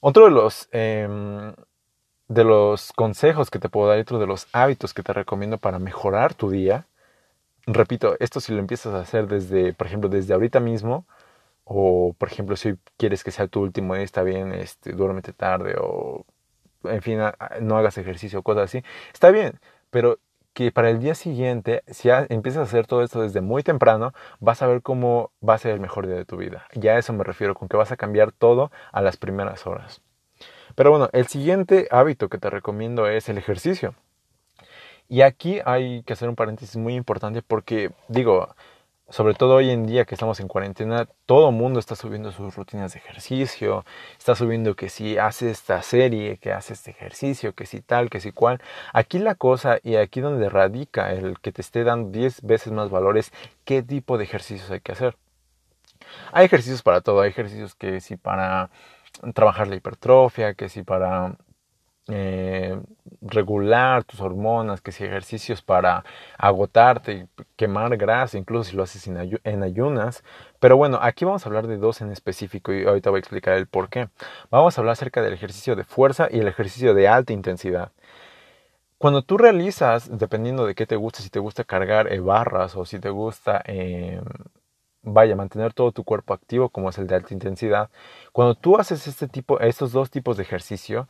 Otro 0.00 0.24
de 0.24 0.30
los, 0.30 0.68
em, 0.72 1.54
de 2.28 2.44
los 2.44 2.92
consejos 2.92 3.50
que 3.50 3.58
te 3.58 3.68
puedo 3.68 3.88
dar, 3.88 3.98
otro 3.98 4.18
de 4.18 4.26
los 4.26 4.48
hábitos 4.52 4.94
que 4.94 5.02
te 5.02 5.12
recomiendo 5.12 5.58
para 5.58 5.78
mejorar 5.78 6.34
tu 6.34 6.50
día, 6.50 6.86
repito, 7.66 8.16
esto 8.20 8.40
si 8.40 8.52
lo 8.52 8.60
empiezas 8.60 8.94
a 8.94 9.00
hacer 9.00 9.26
desde, 9.28 9.72
por 9.74 9.86
ejemplo, 9.86 10.08
desde 10.08 10.34
ahorita 10.34 10.60
mismo, 10.60 11.06
o, 11.72 12.14
por 12.18 12.28
ejemplo, 12.28 12.56
si 12.56 12.74
quieres 12.96 13.22
que 13.22 13.30
sea 13.30 13.46
tu 13.46 13.60
último 13.60 13.94
día, 13.94 14.02
está 14.02 14.24
bien, 14.24 14.52
este, 14.52 14.90
duérmete 14.90 15.32
tarde 15.32 15.76
o, 15.78 16.26
en 16.82 17.00
fin, 17.00 17.20
no 17.60 17.78
hagas 17.78 17.96
ejercicio 17.96 18.42
cosas 18.42 18.64
así. 18.64 18.82
Está 19.12 19.30
bien, 19.30 19.60
pero 19.90 20.18
que 20.52 20.72
para 20.72 20.90
el 20.90 20.98
día 20.98 21.14
siguiente, 21.14 21.84
si 21.86 22.08
empiezas 22.28 22.62
a 22.62 22.62
hacer 22.64 22.88
todo 22.88 23.04
esto 23.04 23.22
desde 23.22 23.40
muy 23.40 23.62
temprano, 23.62 24.12
vas 24.40 24.62
a 24.62 24.66
ver 24.66 24.82
cómo 24.82 25.30
va 25.48 25.54
a 25.54 25.58
ser 25.58 25.70
el 25.70 25.78
mejor 25.78 26.08
día 26.08 26.16
de 26.16 26.24
tu 26.24 26.36
vida. 26.36 26.66
Ya 26.74 26.94
a 26.94 26.98
eso 26.98 27.12
me 27.12 27.22
refiero, 27.22 27.54
con 27.54 27.68
que 27.68 27.76
vas 27.76 27.92
a 27.92 27.96
cambiar 27.96 28.32
todo 28.32 28.72
a 28.90 29.00
las 29.00 29.16
primeras 29.16 29.64
horas. 29.68 30.02
Pero 30.74 30.90
bueno, 30.90 31.08
el 31.12 31.28
siguiente 31.28 31.86
hábito 31.92 32.28
que 32.28 32.38
te 32.38 32.50
recomiendo 32.50 33.06
es 33.06 33.28
el 33.28 33.38
ejercicio. 33.38 33.94
Y 35.08 35.22
aquí 35.22 35.60
hay 35.64 36.02
que 36.02 36.14
hacer 36.14 36.28
un 36.28 36.34
paréntesis 36.34 36.76
muy 36.76 36.96
importante 36.96 37.42
porque, 37.42 37.92
digo, 38.08 38.48
sobre 39.10 39.34
todo 39.34 39.56
hoy 39.56 39.70
en 39.70 39.86
día 39.86 40.04
que 40.04 40.14
estamos 40.14 40.38
en 40.38 40.46
cuarentena, 40.46 41.08
todo 41.26 41.50
el 41.50 41.54
mundo 41.54 41.80
está 41.80 41.96
subiendo 41.96 42.30
sus 42.30 42.54
rutinas 42.54 42.92
de 42.92 43.00
ejercicio, 43.00 43.84
está 44.16 44.36
subiendo 44.36 44.76
que 44.76 44.88
si 44.88 45.18
hace 45.18 45.50
esta 45.50 45.82
serie, 45.82 46.38
que 46.38 46.52
hace 46.52 46.74
este 46.74 46.92
ejercicio, 46.92 47.52
que 47.52 47.66
si 47.66 47.80
tal, 47.80 48.08
que 48.08 48.20
si 48.20 48.30
cual. 48.30 48.62
Aquí 48.92 49.18
la 49.18 49.34
cosa 49.34 49.78
y 49.82 49.96
aquí 49.96 50.20
donde 50.20 50.48
radica 50.48 51.12
el 51.12 51.40
que 51.40 51.50
te 51.50 51.60
esté 51.60 51.82
dando 51.82 52.10
10 52.10 52.42
veces 52.42 52.72
más 52.72 52.88
valores, 52.88 53.32
qué 53.64 53.82
tipo 53.82 54.16
de 54.16 54.24
ejercicios 54.24 54.70
hay 54.70 54.80
que 54.80 54.92
hacer. 54.92 55.16
Hay 56.32 56.46
ejercicios 56.46 56.82
para 56.82 57.00
todo, 57.00 57.20
hay 57.20 57.30
ejercicios 57.30 57.74
que 57.74 58.00
si 58.00 58.16
para 58.16 58.70
trabajar 59.34 59.68
la 59.68 59.74
hipertrofia, 59.74 60.54
que 60.54 60.68
si 60.68 60.82
para 60.82 61.36
eh, 62.10 62.80
regular 63.22 64.04
tus 64.04 64.20
hormonas, 64.20 64.80
que 64.80 64.92
si 64.92 65.04
ejercicios 65.04 65.62
para 65.62 66.04
agotarte 66.38 67.12
y 67.12 67.44
quemar 67.56 67.96
grasa, 67.96 68.38
incluso 68.38 68.70
si 68.70 68.76
lo 68.76 68.82
haces 68.82 69.06
en 69.06 69.62
ayunas. 69.62 70.24
Pero 70.58 70.76
bueno, 70.76 70.98
aquí 71.02 71.24
vamos 71.24 71.44
a 71.44 71.48
hablar 71.48 71.66
de 71.66 71.76
dos 71.78 72.00
en 72.00 72.10
específico 72.10 72.72
y 72.72 72.84
ahorita 72.84 73.10
voy 73.10 73.18
a 73.18 73.20
explicar 73.20 73.54
el 73.54 73.66
por 73.66 73.88
qué. 73.88 74.08
Vamos 74.50 74.76
a 74.76 74.80
hablar 74.80 74.92
acerca 74.92 75.22
del 75.22 75.32
ejercicio 75.34 75.76
de 75.76 75.84
fuerza 75.84 76.28
y 76.30 76.38
el 76.40 76.48
ejercicio 76.48 76.94
de 76.94 77.08
alta 77.08 77.32
intensidad. 77.32 77.92
Cuando 79.00 79.22
tú 79.22 79.38
realizas, 79.38 80.10
dependiendo 80.18 80.66
de 80.66 80.74
qué 80.74 80.86
te 80.86 80.94
gusta, 80.96 81.22
si 81.22 81.30
te 81.30 81.38
gusta 81.38 81.64
cargar 81.64 82.12
eh, 82.12 82.20
barras 82.20 82.76
o 82.76 82.84
si 82.84 82.98
te 83.00 83.08
gusta, 83.08 83.62
em, 83.64 84.22
vaya, 85.02 85.34
mantener 85.36 85.72
todo 85.72 85.92
tu 85.92 86.04
cuerpo 86.04 86.34
activo, 86.34 86.68
como 86.68 86.90
es 86.90 86.98
el 86.98 87.06
de 87.06 87.14
alta 87.14 87.32
intensidad, 87.32 87.88
cuando 88.32 88.54
tú 88.56 88.76
haces 88.76 89.06
este 89.06 89.26
tipo, 89.28 89.58
estos 89.60 89.92
dos 89.92 90.10
tipos 90.10 90.36
de 90.36 90.42
ejercicio, 90.42 91.08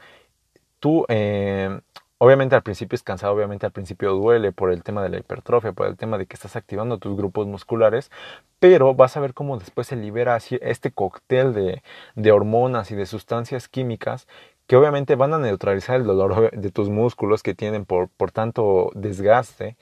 tú, 0.80 1.04
eh, 1.08 1.80
obviamente 2.18 2.56
al 2.56 2.62
principio 2.62 2.96
es 2.96 3.02
cansado, 3.02 3.34
obviamente 3.34 3.66
al 3.66 3.72
principio 3.72 4.12
duele 4.14 4.52
por 4.52 4.72
el 4.72 4.82
tema 4.82 5.02
de 5.02 5.10
la 5.10 5.18
hipertrofia, 5.18 5.72
por 5.72 5.86
el 5.86 5.96
tema 5.96 6.18
de 6.18 6.26
que 6.26 6.34
estás 6.34 6.56
activando 6.56 6.98
tus 6.98 7.16
grupos 7.16 7.46
musculares, 7.46 8.10
pero 8.58 8.94
vas 8.94 9.16
a 9.16 9.20
ver 9.20 9.34
cómo 9.34 9.58
después 9.58 9.86
se 9.86 9.96
libera 9.96 10.36
este 10.36 10.90
cóctel 10.92 11.54
de, 11.54 11.82
de 12.16 12.32
hormonas 12.32 12.90
y 12.90 12.96
de 12.96 13.06
sustancias 13.06 13.68
químicas 13.68 14.26
que 14.66 14.76
obviamente 14.76 15.16
van 15.16 15.34
a 15.34 15.38
neutralizar 15.38 15.96
el 15.96 16.06
dolor 16.06 16.50
de 16.56 16.70
tus 16.70 16.90
músculos 16.90 17.42
que 17.42 17.54
tienen 17.54 17.84
por, 17.84 18.08
por 18.08 18.30
tanto 18.32 18.90
desgaste 18.94 19.76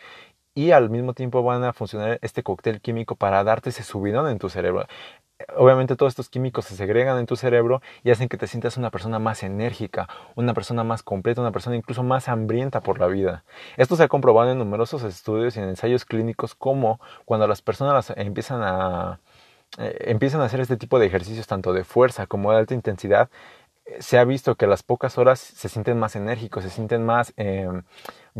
y 0.55 0.73
al 0.73 0.91
mismo 0.91 1.15
tiempo 1.15 1.43
van 1.43 1.63
a 1.65 1.73
funcionar 1.73 2.19
este 2.23 2.43
cóctel 2.43 2.81
químico 2.81 3.15
para 3.15 3.45
darte 3.45 3.71
ese 3.71 3.85
subidón 3.85 4.29
en 4.29 4.39
tu 4.39 4.49
cerebro. 4.49 4.87
Obviamente 5.57 5.97
todos 5.97 6.13
estos 6.13 6.29
químicos 6.29 6.65
se 6.65 6.77
segregan 6.77 7.19
en 7.19 7.27
tu 7.27 7.37
cerebro 7.37 7.81
y 8.03 8.11
hacen 8.11 8.29
que 8.29 8.37
te 8.37 8.47
sientas 8.47 8.77
una 8.77 8.91
persona 8.91 9.19
más 9.19 9.43
enérgica, 9.43 10.09
una 10.35 10.55
persona 10.55 10.85
más 10.85 11.03
completa, 11.03 11.41
una 11.41 11.53
persona 11.53 11.77
incluso 11.77 12.03
más 12.03 12.29
hambrienta 12.29 12.81
por 12.81 12.99
la 12.99 13.07
vida. 13.07 13.45
Esto 13.77 13.97
se 13.97 14.05
ha 14.05 14.09
comprobado 14.09 14.51
en 14.51 14.59
numerosos 14.59 15.03
estudios 15.05 15.57
y 15.57 15.61
en 15.61 15.69
ensayos 15.69 16.05
clínicos 16.05 16.55
como 16.55 17.01
cuando 17.25 17.47
las 17.47 17.63
personas 17.63 18.13
empiezan 18.17 18.63
a, 18.63 19.21
eh, 19.79 19.97
empiezan 20.07 20.41
a 20.41 20.45
hacer 20.45 20.61
este 20.61 20.77
tipo 20.77 20.99
de 20.99 21.07
ejercicios 21.07 21.47
tanto 21.47 21.73
de 21.73 21.85
fuerza 21.85 22.27
como 22.27 22.53
de 22.53 22.59
alta 22.59 22.75
intensidad, 22.75 23.31
se 24.01 24.19
ha 24.19 24.25
visto 24.25 24.55
que 24.57 24.67
a 24.67 24.69
las 24.69 24.83
pocas 24.83 25.19
horas 25.19 25.41
se 25.41 25.69
sienten 25.69 25.99
más 25.99 26.17
enérgicos, 26.17 26.65
se 26.65 26.71
sienten 26.71 27.05
más 27.05 27.33
em, 27.37 27.83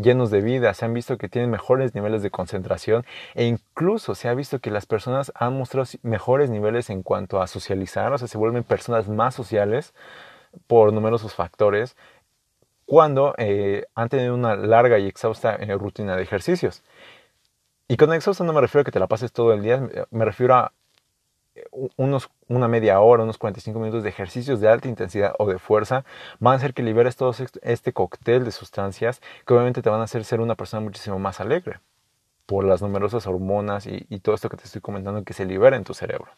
llenos 0.01 0.31
de 0.31 0.41
vida, 0.41 0.73
se 0.73 0.85
han 0.85 0.93
visto 0.93 1.17
que 1.17 1.29
tienen 1.29 1.49
mejores 1.49 1.93
niveles 1.93 2.21
de 2.23 2.31
concentración 2.31 3.05
e 3.35 3.45
incluso 3.45 4.15
se 4.15 4.29
ha 4.29 4.33
visto 4.33 4.59
que 4.59 4.71
las 4.71 4.85
personas 4.85 5.31
han 5.35 5.57
mostrado 5.57 5.87
mejores 6.03 6.49
niveles 6.49 6.89
en 6.89 7.03
cuanto 7.03 7.41
a 7.41 7.47
socializar, 7.47 8.13
o 8.13 8.17
sea, 8.17 8.27
se 8.27 8.37
vuelven 8.37 8.63
personas 8.63 9.07
más 9.07 9.35
sociales 9.35 9.93
por 10.67 10.93
numerosos 10.93 11.33
factores 11.35 11.95
cuando 12.85 13.35
eh, 13.37 13.85
han 13.93 14.09
tenido 14.09 14.33
una 14.33 14.55
larga 14.55 14.97
y 14.97 15.07
exhausta 15.07 15.55
eh, 15.55 15.77
rutina 15.77 16.15
de 16.15 16.23
ejercicios. 16.23 16.83
Y 17.87 17.97
con 17.97 18.13
exhausta 18.13 18.43
no 18.43 18.53
me 18.53 18.61
refiero 18.61 18.81
a 18.81 18.85
que 18.85 18.91
te 18.91 18.99
la 18.99 19.07
pases 19.07 19.31
todo 19.31 19.53
el 19.53 19.61
día, 19.61 19.87
me 20.11 20.25
refiero 20.25 20.55
a 20.55 20.73
unos, 21.97 22.29
una 22.47 22.67
media 22.67 22.99
hora, 22.99 23.23
unos 23.23 23.37
45 23.37 23.79
minutos 23.79 24.03
de 24.03 24.09
ejercicios 24.09 24.59
de 24.61 24.69
alta 24.69 24.87
intensidad 24.87 25.33
o 25.39 25.47
de 25.47 25.59
fuerza 25.59 26.05
van 26.39 26.53
a 26.53 26.57
hacer 26.57 26.73
que 26.73 26.83
liberes 26.83 27.15
todo 27.15 27.33
este 27.61 27.93
cóctel 27.93 28.45
de 28.45 28.51
sustancias 28.51 29.21
que 29.45 29.53
obviamente 29.53 29.81
te 29.81 29.89
van 29.89 30.01
a 30.01 30.05
hacer 30.05 30.25
ser 30.25 30.41
una 30.41 30.55
persona 30.55 30.81
muchísimo 30.81 31.19
más 31.19 31.39
alegre 31.39 31.79
por 32.45 32.63
las 32.63 32.81
numerosas 32.81 33.27
hormonas 33.27 33.85
y, 33.85 34.05
y 34.09 34.19
todo 34.19 34.35
esto 34.35 34.49
que 34.49 34.57
te 34.57 34.63
estoy 34.63 34.81
comentando 34.81 35.23
que 35.23 35.33
se 35.33 35.45
libera 35.45 35.77
en 35.77 35.83
tu 35.83 35.93
cerebro. 35.93 36.31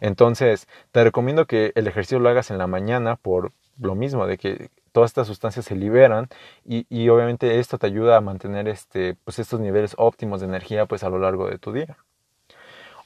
Entonces, 0.00 0.68
te 0.92 1.02
recomiendo 1.04 1.46
que 1.46 1.72
el 1.74 1.86
ejercicio 1.86 2.18
lo 2.18 2.28
hagas 2.28 2.50
en 2.50 2.58
la 2.58 2.66
mañana 2.66 3.16
por 3.16 3.52
lo 3.78 3.94
mismo, 3.94 4.26
de 4.26 4.38
que 4.38 4.70
todas 4.92 5.10
estas 5.10 5.26
sustancias 5.26 5.66
se 5.66 5.76
liberan 5.76 6.28
y, 6.64 6.86
y, 6.88 7.08
obviamente 7.10 7.58
esto 7.58 7.78
te 7.78 7.86
ayuda 7.86 8.16
a 8.16 8.20
mantener 8.20 8.68
este, 8.68 9.14
pues 9.24 9.38
estos 9.38 9.60
niveles 9.60 9.94
óptimos 9.98 10.40
de 10.40 10.46
energía 10.46 10.86
pues 10.86 11.04
a 11.04 11.10
lo 11.10 11.18
largo 11.18 11.48
de 11.48 11.58
tu 11.58 11.72
día. 11.72 11.98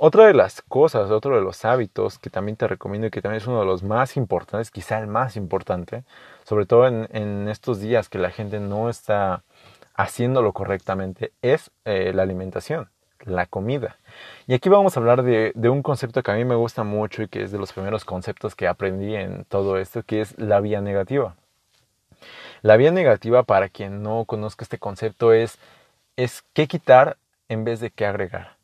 Otra 0.03 0.27
de 0.27 0.33
las 0.33 0.63
cosas, 0.63 1.11
otro 1.11 1.37
de 1.37 1.43
los 1.43 1.63
hábitos 1.67 2.19
que 2.19 2.31
también 2.31 2.57
te 2.57 2.67
recomiendo 2.67 3.07
y 3.07 3.11
que 3.11 3.21
también 3.21 3.43
es 3.43 3.47
uno 3.47 3.61
de 3.61 3.67
los 3.67 3.83
más 3.83 4.17
importantes, 4.17 4.71
quizá 4.71 4.99
el 4.99 5.07
más 5.07 5.37
importante, 5.37 6.05
sobre 6.45 6.65
todo 6.65 6.87
en, 6.87 7.49
estos 7.51 7.81
días 7.81 8.09
que 8.09 8.17
la 8.17 8.31
gente 8.31 8.61
no 8.61 8.89
está 8.89 9.43
haciéndolo 9.95 10.55
correctamente, 10.55 11.33
es 11.43 11.71
eh, 11.85 12.13
la 12.15 12.23
alimentación, 12.23 12.89
la 13.27 13.45
comida. 13.45 13.99
Y 14.47 14.55
aquí 14.55 14.71
vamos 14.71 14.97
a 14.97 15.01
hablar 15.01 15.23
de, 15.23 15.53
de, 15.55 15.69
un 15.69 15.83
concepto 15.83 16.23
que 16.23 16.31
a 16.31 16.35
mí 16.37 16.47
me 16.47 16.55
gusta 16.55 16.83
mucho 16.83 17.23
y 17.23 17.29
que 17.29 17.43
es 17.43 17.53
de 17.53 17.59
los 17.59 17.75
primeros 17.75 18.07
conceptos 18.07 18.55
que 18.55 18.69
aprendí 18.69 19.15
en 19.15 19.45
todo 19.45 19.77
esto, 19.77 20.03
que 20.03 20.23
es 20.23 20.39
la 20.39 20.61
vía 20.61 20.81
negativa. 20.81 21.35
La 22.63 22.79
vía 22.79 22.91
negativa, 22.91 23.43
para 23.43 23.69
quien 23.69 24.03
no 24.03 24.25
conozca 24.25 24.65
este 24.65 24.79
concepto, 24.79 25.35
es, 25.35 25.59
es 26.17 26.43
qué 26.55 26.69
quitar 26.69 27.19
en 27.51 27.65
vez 27.65 27.81
de 27.81 27.91
qué 27.91 28.07
agregar 28.07 28.60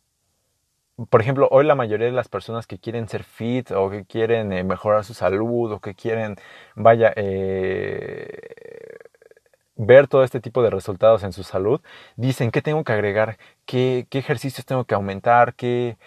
por 1.11 1.21
ejemplo, 1.21 1.49
hoy 1.51 1.65
la 1.67 1.75
mayoría 1.75 2.07
de 2.07 2.13
las 2.13 2.29
personas 2.29 2.67
que 2.67 2.79
quieren 2.79 3.09
ser 3.09 3.23
fit 3.25 3.71
o 3.73 3.91
que 3.91 4.05
quieren 4.07 4.53
eh, 4.53 4.65
mejorar 4.65 5.05
su 5.05 5.15
salud 5.15 5.73
o 5.73 5.81
que 5.81 5.95
quieren, 5.95 6.37
vaya, 6.75 7.13
eh, 7.17 8.97
ver 9.77 10.09
todo 10.09 10.25
este 10.25 10.41
tipo 10.41 10.63
de 10.63 10.71
resultados 10.71 11.23
en 11.23 11.33
su 11.33 11.43
salud, 11.43 11.81
dicen 12.17 12.51
qué 12.51 12.63
tengo 12.63 12.83
que 12.85 12.93
agregar, 12.93 13.39
qué, 13.67 14.07
ejercicios 14.11 14.67
tengo 14.67 14.85
que 14.85 14.95
aumentar, 14.95 15.55
qué, 15.55 15.99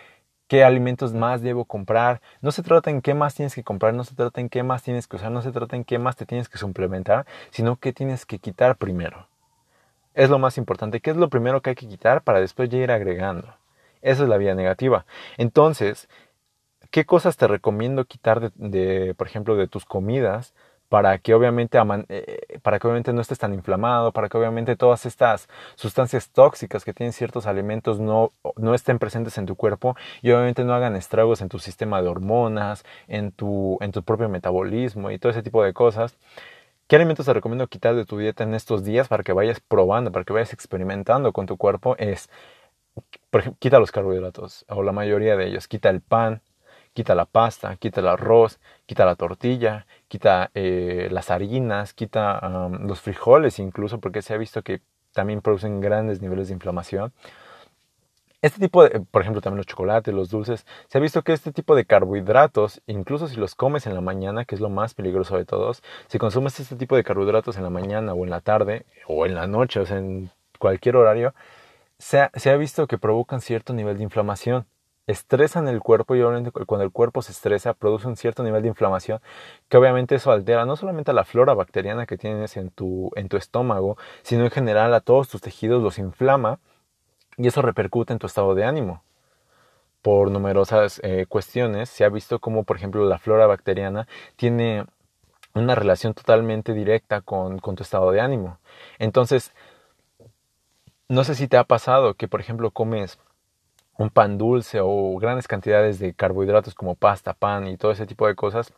qué 0.48 0.64
alimentos 0.64 1.14
más 1.14 1.42
debo 1.42 1.66
comprar. 1.66 2.22
No 2.42 2.52
se 2.52 2.64
trata 2.64 2.90
en 2.90 3.02
qué 3.02 3.14
más 3.14 3.36
tienes 3.36 3.56
que 3.56 3.64
comprar, 3.64 3.94
no 3.94 4.04
se 4.04 4.16
trata 4.16 4.42
en 4.42 4.50
qué 4.50 4.64
más 4.64 4.84
tienes 4.84 5.08
que 5.08 5.18
usar, 5.18 5.32
no 5.32 5.42
se 5.44 5.52
trata 5.52 5.76
en 5.76 5.86
qué 5.86 6.00
más 6.00 6.16
te 6.16 6.26
tienes 6.26 6.50
que 6.50 6.58
suplementar, 6.58 7.26
sino 7.52 7.78
qué 7.78 7.94
tienes 7.94 8.26
que 8.26 8.40
quitar 8.40 8.78
primero. 8.78 9.28
Es 10.16 10.30
lo 10.30 10.40
más 10.40 10.58
importante, 10.58 11.02
qué 11.02 11.12
es 11.12 11.18
lo 11.18 11.30
primero 11.30 11.62
que 11.62 11.72
hay 11.72 11.76
que 11.76 11.88
quitar 11.88 12.24
para 12.24 12.42
después 12.42 12.70
ya 12.70 12.80
ir 12.80 12.92
agregando. 12.92 13.56
Esa 14.02 14.24
es 14.24 14.30
la 14.30 14.38
vía 14.38 14.56
negativa. 14.56 15.06
Entonces, 15.38 16.10
¿qué 16.92 17.06
cosas 17.06 17.38
te 17.38 17.48
recomiendo 17.48 18.06
quitar 18.06 18.52
de, 18.54 19.14
por 19.16 19.28
ejemplo, 19.28 19.56
de 19.56 19.68
tus 19.68 19.86
comidas 19.86 20.54
para 20.90 21.20
que 21.20 21.36
obviamente 21.36 21.78
eh, 22.10 22.60
para 22.64 22.80
que 22.80 22.88
obviamente 22.88 23.14
no 23.14 23.22
estés 23.22 23.38
tan 23.38 23.54
inflamado, 23.54 24.12
para 24.12 24.28
que 24.28 24.38
obviamente 24.38 24.76
todas 24.76 25.06
estas 25.06 25.48
sustancias 25.76 26.32
tóxicas 26.32 26.84
que 26.84 26.94
tienen 26.94 27.14
ciertos 27.14 27.46
alimentos 27.46 28.00
no, 28.00 28.34
no 28.58 28.74
estén 28.74 28.98
presentes 29.00 29.38
en 29.38 29.46
tu 29.46 29.56
cuerpo 29.56 29.96
y 30.24 30.32
obviamente 30.32 30.64
no 30.64 30.74
hagan 30.74 30.96
estragos 30.96 31.42
en 31.42 31.50
tu 31.50 31.60
sistema 31.60 32.02
de 32.02 32.10
hormonas, 32.10 32.84
en 33.08 33.32
tu, 33.32 33.78
en 33.82 33.92
tu 33.92 34.04
propio 34.04 34.30
metabolismo 34.30 35.12
y 35.12 35.20
todo 35.20 35.32
ese 35.32 35.44
tipo 35.44 35.64
de 35.64 35.74
cosas. 35.74 36.18
¿Qué 36.88 36.96
alimentos 36.96 37.28
te 37.28 37.34
recomiendo 37.34 37.68
quitar 37.68 37.96
de 37.96 38.06
tu 38.06 38.18
dieta 38.18 38.44
en 38.44 38.56
estos 38.56 38.84
días 38.84 39.08
para 39.08 39.24
que 39.24 39.32
vayas 39.34 39.60
probando, 39.60 40.12
para 40.12 40.26
que 40.26 40.34
vayas 40.34 40.54
experimentando 40.54 41.34
con 41.34 41.46
tu 41.46 41.56
cuerpo? 41.58 41.96
Es 42.00 42.30
por 43.30 43.42
ejemplo, 43.42 43.58
quita 43.60 43.80
los 43.80 43.92
carbohidratos, 43.92 44.66
o 44.70 44.84
la 44.84 44.92
mayoría 44.92 45.36
de 45.36 45.48
ellos, 45.48 45.68
quita 45.68 45.90
el 45.90 46.02
pan, 46.02 46.42
quita 46.94 47.16
la 47.16 47.26
pasta, 47.26 47.76
quita 47.78 48.02
el 48.02 48.08
arroz, 48.08 48.60
quita 48.86 49.06
la 49.06 49.16
tortilla, 49.16 49.86
quita 50.08 50.52
eh, 50.54 51.08
las 51.12 51.32
harinas, 51.32 51.94
quita 51.94 52.40
los 52.82 53.02
frijoles 53.02 53.60
incluso, 53.60 54.00
porque 54.00 54.22
se 54.22 54.34
ha 54.34 54.38
visto 54.38 54.64
que 54.64 54.82
también 55.14 55.42
producen 55.42 55.82
grandes 55.82 56.22
niveles 56.22 56.48
de 56.48 56.56
inflamación. 56.56 57.14
Este 58.42 58.62
tipo 58.62 58.84
de, 58.84 59.02
por 59.02 59.22
ejemplo, 59.22 59.42
también 59.42 59.58
los 59.58 59.66
chocolates, 59.66 60.14
los 60.14 60.30
dulces, 60.30 60.66
se 60.88 60.98
ha 60.98 61.02
visto 61.02 61.24
que 61.24 61.34
este 61.34 61.52
tipo 61.52 61.76
de 61.76 61.84
carbohidratos, 61.84 62.82
incluso 62.88 63.28
si 63.28 63.36
los 63.36 63.54
comes 63.54 63.86
en 63.86 63.94
la 63.94 64.02
mañana, 64.02 64.46
que 64.46 64.56
es 64.56 64.62
lo 64.62 64.70
más 64.70 64.94
peligroso 64.94 65.36
de 65.38 65.44
todos, 65.44 65.84
si 66.08 66.20
consumes 66.20 66.58
este 66.60 66.78
tipo 66.78 66.96
de 66.96 67.04
carbohidratos 67.04 67.58
en 67.58 67.64
la 67.64 67.70
mañana 67.70 68.14
o 68.14 68.24
en 68.24 68.30
la 68.30 68.40
tarde 68.40 68.86
o 69.08 69.26
en 69.26 69.36
la 69.36 69.46
noche, 69.46 69.82
o 69.82 69.86
sea, 69.86 69.98
en 69.98 70.32
cualquier 70.58 70.96
horario, 70.96 71.34
se 72.00 72.50
ha, 72.50 72.58
visto 72.58 72.88
que 72.88 72.98
provocan 72.98 73.42
cierto 73.42 73.74
nivel 73.74 73.98
de 73.98 74.04
inflamación. 74.04 74.66
Estresan 75.06 75.68
el 75.68 75.82
cuerpo 75.82 76.16
y 76.16 76.22
obviamente 76.22 76.52
cuando 76.52 76.86
el 76.86 76.92
cuerpo 76.92 77.22
se 77.22 77.32
estresa 77.32 77.74
produce 77.74 78.08
un 78.08 78.16
cierto 78.16 78.44
nivel 78.44 78.62
de 78.62 78.70
inflamación 78.70 79.22
que 79.68 79.78
obviamente 79.78 80.16
eso 80.16 80.32
altera 80.32 80.66
no 80.66 80.76
solamente 80.76 81.12
a 81.12 81.16
la 81.16 81.26
flora 81.26 81.56
bacteriana 81.56 82.06
que 82.06 82.16
tienes 82.18 82.58
en 82.58 82.70
tu, 82.70 83.12
en 83.16 83.28
tu 83.28 83.36
estómago, 83.36 83.98
sino 84.22 84.44
en 84.46 84.52
general 84.52 84.94
a 84.94 85.02
todos 85.02 85.28
tus 85.28 85.42
tejidos 85.42 85.82
los 85.82 85.98
inflama 85.98 86.60
y 87.38 87.48
eso 87.48 87.62
repercute 87.62 88.14
en 88.14 88.20
tu 88.20 88.28
estado 88.28 88.54
de 88.56 88.66
ánimo. 88.66 89.04
Por 90.04 90.32
numerosas 90.32 91.02
eh, 91.04 91.26
cuestiones 91.28 91.90
se 91.90 92.06
ha 92.06 92.10
visto 92.10 92.40
como 92.40 92.64
por 92.64 92.78
ejemplo 92.78 93.04
la 93.06 93.18
flora 93.18 93.48
bacteriana 93.48 94.08
tiene 94.36 94.86
una 95.56 95.76
relación 95.76 96.14
totalmente 96.14 96.74
directa 96.74 97.22
con, 97.22 97.60
con 97.60 97.76
tu 97.76 97.84
estado 97.84 98.12
de 98.12 98.22
ánimo. 98.22 98.60
Entonces, 99.00 99.54
no 101.10 101.24
sé 101.24 101.36
si 101.36 101.48
te 101.48 101.58
ha 101.58 101.64
pasado 101.66 102.16
que, 102.16 102.28
por 102.28 102.40
ejemplo, 102.42 102.72
comes 102.72 103.20
un 103.98 104.10
pan 104.10 104.38
dulce 104.38 104.80
o 104.82 105.18
grandes 105.20 105.48
cantidades 105.48 106.00
de 106.00 106.14
carbohidratos 106.14 106.76
como 106.76 106.96
pasta, 106.96 107.34
pan 107.34 107.68
y 107.68 107.78
todo 107.78 107.92
ese 107.92 108.06
tipo 108.08 108.28
de 108.28 108.36
cosas 108.36 108.74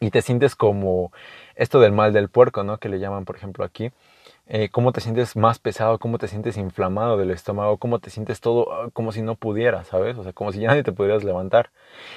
y 0.00 0.10
te 0.10 0.22
sientes 0.22 0.56
como 0.56 1.12
esto 1.54 1.80
del 1.80 1.92
mal 1.92 2.12
del 2.12 2.28
puerco, 2.28 2.64
¿no? 2.64 2.78
Que 2.78 2.88
le 2.88 2.98
llaman, 2.98 3.24
por 3.24 3.36
ejemplo, 3.36 3.64
aquí. 3.64 3.92
Eh, 4.46 4.68
cómo 4.70 4.92
te 4.92 5.00
sientes 5.00 5.36
más 5.36 5.58
pesado, 5.58 5.98
cómo 5.98 6.18
te 6.18 6.28
sientes 6.28 6.56
inflamado 6.56 7.16
del 7.16 7.30
estómago, 7.32 7.78
cómo 7.78 7.98
te 7.98 8.10
sientes 8.10 8.40
todo 8.40 8.72
ah, 8.72 8.90
como 8.92 9.12
si 9.12 9.22
no 9.22 9.34
pudieras, 9.34 9.88
¿sabes? 9.88 10.16
O 10.18 10.22
sea, 10.22 10.32
como 10.32 10.52
si 10.52 10.60
ya 10.60 10.74
ni 10.74 10.82
te 10.82 10.92
pudieras 10.92 11.24
levantar. 11.24 11.70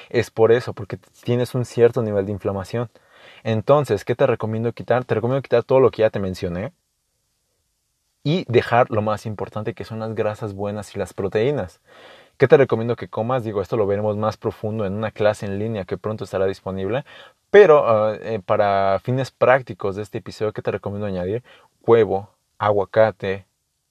Es 0.09 0.31
por 0.31 0.51
eso, 0.51 0.73
porque 0.73 0.97
tienes 1.23 1.55
un 1.55 1.65
cierto 1.65 2.03
nivel 2.03 2.25
de 2.25 2.33
inflamación. 2.33 2.89
Entonces, 3.43 4.05
¿qué 4.05 4.15
te 4.15 4.27
recomiendo 4.27 4.73
quitar? 4.73 5.05
Te 5.05 5.15
recomiendo 5.15 5.41
quitar 5.41 5.63
todo 5.63 5.79
lo 5.79 5.91
que 5.91 6.01
ya 6.03 6.09
te 6.09 6.19
mencioné, 6.19 6.73
y 8.29 8.45
dejar 8.47 8.91
lo 8.91 9.01
más 9.01 9.25
importante 9.25 9.73
que 9.73 9.83
son 9.83 9.99
las 9.99 10.13
grasas 10.13 10.53
buenas 10.53 10.95
y 10.95 10.99
las 10.99 11.15
proteínas. 11.15 11.81
¿Qué 12.37 12.47
te 12.47 12.57
recomiendo 12.57 12.95
que 12.95 13.07
comas? 13.07 13.43
Digo, 13.43 13.59
esto 13.59 13.75
lo 13.75 13.87
veremos 13.87 14.17
más 14.17 14.37
profundo 14.37 14.85
en 14.85 14.93
una 14.93 15.09
clase 15.09 15.47
en 15.47 15.57
línea 15.57 15.85
que 15.85 15.97
pronto 15.97 16.25
estará 16.25 16.45
disponible, 16.45 17.05
pero 17.49 17.89
ah, 17.89 18.15
eh, 18.21 18.39
para 18.45 18.99
fines 19.03 19.31
prácticos 19.31 19.95
de 19.95 20.03
este 20.03 20.19
episodio, 20.19 20.53
¿qué 20.53 20.61
te 20.61 20.69
recomiendo 20.69 21.07
añadir? 21.07 21.43
Huevo, 21.87 22.29
aguacate, 22.59 23.47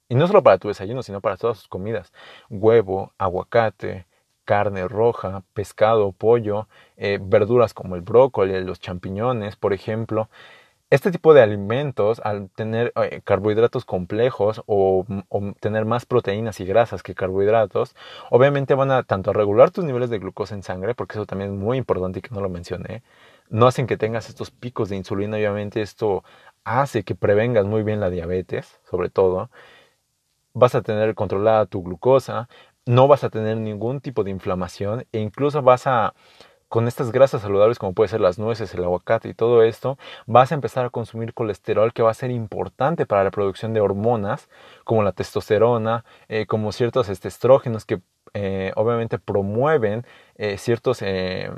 y 0.08 0.14
no 0.14 0.28
solo 0.28 0.44
para 0.44 0.58
tu 0.58 0.68
desayuno, 0.68 1.02
sino 1.02 1.20
para 1.20 1.36
todas 1.36 1.58
tus 1.58 1.68
comidas. 1.68 2.12
Huevo, 2.48 3.12
aguacate, 3.18 4.06
carne 4.44 4.86
roja, 4.86 5.42
pescado, 5.52 6.12
pollo, 6.12 6.68
eh, 6.96 7.18
verduras 7.20 7.74
como 7.74 7.96
el 7.96 8.02
brócoli, 8.02 8.62
los 8.64 8.78
champiñones, 8.78 9.56
por 9.56 9.72
ejemplo. 9.72 10.28
Este 10.90 11.10
tipo 11.10 11.34
de 11.34 11.42
alimentos, 11.42 12.18
al 12.24 12.48
tener 12.48 12.94
eh, 12.96 13.20
carbohidratos 13.22 13.84
complejos 13.84 14.62
o, 14.66 15.04
tener 15.60 15.84
más 15.84 16.06
proteínas 16.06 16.60
y 16.60 16.64
grasas 16.64 17.02
que 17.02 17.14
carbohidratos, 17.14 17.94
obviamente 18.30 18.72
van 18.72 18.90
a 18.90 19.02
tanto 19.02 19.30
a 19.30 19.34
regular 19.34 19.70
tus 19.70 19.84
niveles 19.84 20.08
de 20.08 20.18
glucosa 20.18 20.54
en 20.54 20.62
sangre, 20.62 20.94
porque 20.94 21.18
eso 21.18 21.26
también 21.26 21.52
es 21.52 21.58
muy 21.58 21.76
importante 21.76 22.20
y 22.20 22.22
que 22.22 22.34
no 22.34 22.40
lo 22.40 22.48
mencioné, 22.48 23.02
no 23.50 23.66
hacen 23.66 23.86
que 23.86 23.98
tengas 23.98 24.30
estos 24.30 24.50
picos 24.50 24.88
de 24.88 24.96
insulina, 24.96 25.36
obviamente 25.36 25.82
esto 25.82 26.24
hace 26.64 27.04
que 27.04 27.14
prevengas 27.14 27.66
muy 27.66 27.82
bien 27.82 28.00
la 28.00 28.08
diabetes, 28.08 28.80
sobre 28.88 29.10
todo, 29.10 29.50
vas 30.54 30.74
a 30.74 30.82
tener 30.82 31.14
controlada 31.14 31.66
tu 31.66 31.82
glucosa, 31.82 32.48
no 32.86 33.08
vas 33.08 33.24
a 33.24 33.30
tener 33.30 33.58
ningún 33.58 34.00
tipo 34.00 34.24
de 34.24 34.30
inflamación 34.30 35.06
e 35.12 35.18
incluso 35.20 35.60
vas 35.62 35.86
a 35.86 36.14
con 36.68 36.86
estas 36.86 37.12
grasas 37.12 37.42
saludables 37.42 37.78
como 37.78 37.94
puede 37.94 38.08
ser 38.08 38.20
las 38.20 38.38
nueces, 38.38 38.74
el 38.74 38.84
aguacate 38.84 39.28
y 39.28 39.34
todo 39.34 39.62
esto, 39.62 39.98
vas 40.26 40.52
a 40.52 40.54
empezar 40.54 40.84
a 40.84 40.90
consumir 40.90 41.34
colesterol 41.34 41.92
que 41.92 42.02
va 42.02 42.10
a 42.10 42.14
ser 42.14 42.30
importante 42.30 43.06
para 43.06 43.24
la 43.24 43.30
producción 43.30 43.72
de 43.72 43.80
hormonas 43.80 44.48
como 44.84 45.02
la 45.02 45.12
testosterona, 45.12 46.04
eh, 46.28 46.46
como 46.46 46.72
ciertos 46.72 47.08
este, 47.08 47.28
estrógenos 47.28 47.84
que 47.84 48.00
eh, 48.40 48.72
obviamente 48.76 49.18
promueven 49.18 50.06
eh, 50.36 50.58
ciertos, 50.58 51.02
eh, 51.02 51.50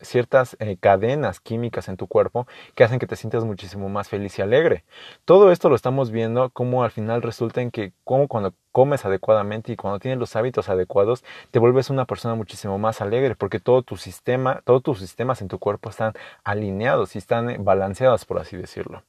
ciertas 0.00 0.56
cadenas 0.80 1.40
químicas 1.40 1.90
en 1.90 1.98
tu 1.98 2.06
cuerpo 2.06 2.46
que 2.74 2.84
hacen 2.84 2.98
que 2.98 3.06
te 3.06 3.16
sientas 3.16 3.44
muchísimo 3.44 3.90
más 3.90 4.08
feliz 4.08 4.38
y 4.38 4.42
alegre. 4.42 4.84
Todo 5.26 5.52
esto 5.52 5.68
lo 5.68 5.76
estamos 5.76 6.10
viendo 6.10 6.48
como 6.48 6.84
al 6.84 6.90
final 6.90 7.20
resulta 7.20 7.60
en 7.60 7.70
que 7.70 7.92
como 8.02 8.28
cuando 8.28 8.54
comes 8.72 9.04
adecuadamente 9.04 9.72
y 9.72 9.76
cuando 9.76 9.98
tienes 9.98 10.18
los 10.18 10.36
hábitos 10.36 10.70
adecuados 10.70 11.22
te 11.50 11.58
vuelves 11.58 11.90
una 11.90 12.06
persona 12.06 12.34
muchísimo 12.34 12.78
más 12.78 13.02
alegre 13.02 13.34
porque 13.34 13.60
todo 13.60 13.82
tu 13.82 13.98
sistema, 13.98 14.62
todos 14.64 14.82
tus 14.82 14.98
sistemas 14.98 15.42
en 15.42 15.48
tu 15.48 15.58
cuerpo 15.58 15.90
están 15.90 16.14
alineados 16.44 17.14
y 17.14 17.18
están 17.18 17.62
balanceados 17.62 18.24
por 18.24 18.38
así 18.38 18.56
decirlo. 18.56 19.02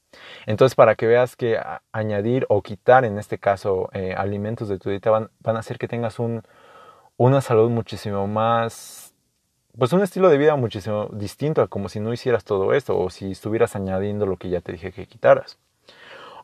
Entonces 0.45 0.75
para 0.75 0.95
que 0.95 1.07
veas 1.07 1.37
que 1.37 1.57
añadir 1.93 2.45
o 2.49 2.61
quitar 2.61 3.05
en 3.05 3.17
este 3.17 3.37
caso 3.37 3.89
alimentos 4.17 4.67
de 4.67 4.77
tu 4.77 4.89
dieta 4.89 5.09
van, 5.09 5.29
van 5.39 5.55
a 5.55 5.59
hacer 5.59 5.77
que 5.77 5.87
tengas 5.87 6.19
un 6.19 6.43
una 7.17 7.41
salud 7.41 7.69
muchísimo 7.69 8.27
más, 8.27 9.13
pues 9.77 9.91
un 9.91 10.01
estilo 10.01 10.29
de 10.29 10.37
vida 10.37 10.55
muchísimo 10.55 11.09
distinto 11.11 11.61
a 11.61 11.67
como 11.67 11.89
si 11.89 11.99
no 11.99 12.13
hicieras 12.13 12.43
todo 12.45 12.73
esto 12.73 12.97
o 12.97 13.09
si 13.09 13.31
estuvieras 13.31 13.75
añadiendo 13.75 14.25
lo 14.25 14.37
que 14.37 14.49
ya 14.49 14.61
te 14.61 14.71
dije 14.71 14.91
que 14.91 15.07
quitaras. 15.07 15.57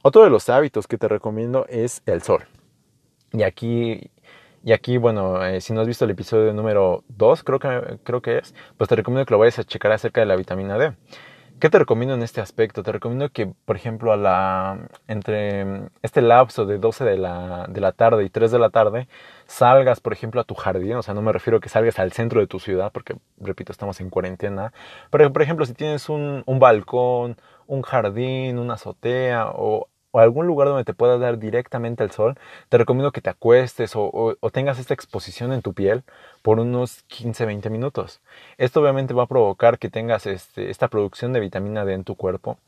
Otro 0.01 0.23
de 0.23 0.29
los 0.29 0.49
hábitos 0.49 0.87
que 0.87 0.97
te 0.97 1.07
recomiendo 1.07 1.65
es 1.69 2.01
el 2.05 2.21
sol. 2.21 2.43
Y 3.31 3.43
aquí, 3.43 4.11
y 4.63 4.73
aquí 4.73 4.97
bueno, 4.97 5.43
eh, 5.45 5.61
si 5.61 5.73
no 5.73 5.81
has 5.81 5.87
visto 5.87 6.05
el 6.05 6.11
episodio 6.11 6.53
número 6.53 7.03
2, 7.07 7.43
creo 7.43 7.59
que, 7.59 7.99
creo 8.03 8.21
que 8.21 8.39
es, 8.39 8.53
pues 8.77 8.89
te 8.89 8.95
recomiendo 8.95 9.25
que 9.25 9.33
lo 9.33 9.39
vayas 9.39 9.59
a 9.59 9.63
checar 9.63 9.91
acerca 9.91 10.21
de 10.21 10.27
la 10.27 10.35
vitamina 10.35 10.77
D. 10.77 10.93
¿Qué 11.63 11.69
te 11.69 11.79
recomiendo 11.79 12.13
en 12.13 12.23
este 12.23 12.41
aspecto? 12.41 12.83
Te 12.83 12.91
recomiendo 12.91 13.29
que, 13.29 13.47
por 13.47 13.77
ejemplo, 13.77 14.11
a 14.11 14.17
la, 14.17 14.89
entre 15.07 15.65
este 16.01 16.21
lapso 16.21 16.65
de 16.65 16.77
12 16.77 17.05
de 17.05 17.17
la, 17.17 17.67
de 17.69 17.79
la 17.79 17.93
tarde 17.93 18.25
y 18.25 18.29
3 18.29 18.51
de 18.51 18.59
la 18.59 18.69
tarde, 18.69 19.07
salgas, 19.45 20.01
por 20.01 20.11
ejemplo, 20.11 20.41
a 20.41 20.43
tu 20.43 20.55
jardín. 20.55 20.95
O 20.95 21.01
sea, 21.01 21.13
no 21.13 21.21
me 21.21 21.31
refiero 21.31 21.59
a 21.59 21.61
que 21.61 21.69
salgas 21.69 21.99
al 21.99 22.11
centro 22.11 22.41
de 22.41 22.47
tu 22.47 22.59
ciudad, 22.59 22.91
porque, 22.91 23.15
repito, 23.37 23.71
estamos 23.71 24.01
en 24.01 24.09
cuarentena. 24.09 24.73
Pero, 25.09 25.31
por 25.31 25.41
ejemplo, 25.41 25.65
si 25.65 25.73
tienes 25.73 26.09
un, 26.09 26.43
un 26.45 26.59
balcón, 26.59 27.37
un 27.65 27.81
jardín, 27.81 28.59
una 28.59 28.73
azotea 28.73 29.47
o 29.53 29.87
o 30.13 30.19
algún 30.19 30.45
lugar 30.45 30.67
donde 30.67 30.85
te 30.85 30.93
pueda 30.93 31.17
dar 31.17 31.39
directamente 31.39 32.03
el 32.03 32.11
sol, 32.11 32.35
te 32.69 32.77
recomiendo 32.77 33.11
que 33.11 33.21
te 33.21 33.31
acuestes 33.31 33.93
o, 33.95 34.37
tengas 34.51 34.77
esta 34.79 34.93
exposición 34.93 35.51
en 35.51 35.63
tu 35.63 35.73
piel 35.73 36.03
por 36.43 36.59
unos 36.59 37.03
15-20 37.09 37.71
minutos. 37.71 38.21
Esto 38.59 38.81
obviamente 38.81 39.15
va 39.15 39.23
a 39.23 39.27
provocar 39.27 39.79
que 39.79 39.89
tengas 39.89 40.27
este, 40.27 40.69
esta 40.69 40.87
producción 40.87 41.33
de 41.33 41.39
vitamina 41.39 41.83
D 41.83 41.93
en 41.93 42.03
tu 42.03 42.15
cuerpo 42.15 42.59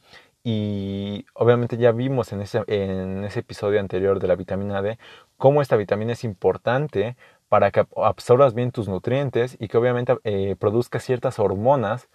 y 0.43 1.25
obviamente 1.33 1.77
ya 1.77 1.91
vimos 1.91 2.33
en 2.33 2.41
ese, 2.41 2.63
en 2.67 3.23
ese 3.25 3.41
episodio 3.41 3.79
anterior 3.79 4.19
de 4.19 4.27
la 4.27 4.35
vitamina 4.35 4.81
D 4.81 4.97
cómo 5.37 5.61
esta 5.61 5.75
vitamina 5.75 6.13
es 6.13 6.23
importante 6.23 7.15
para 7.47 7.71
que 7.71 7.85
absorbas 7.95 8.55
bien 8.55 8.71
tus 8.71 8.87
nutrientes 8.87 9.55
y 9.59 9.67
que 9.67 9.77
obviamente 9.77 10.17
eh, 10.23 10.55
produzca 10.59 10.99
ciertas 10.99 11.37
hormonas 11.39 12.09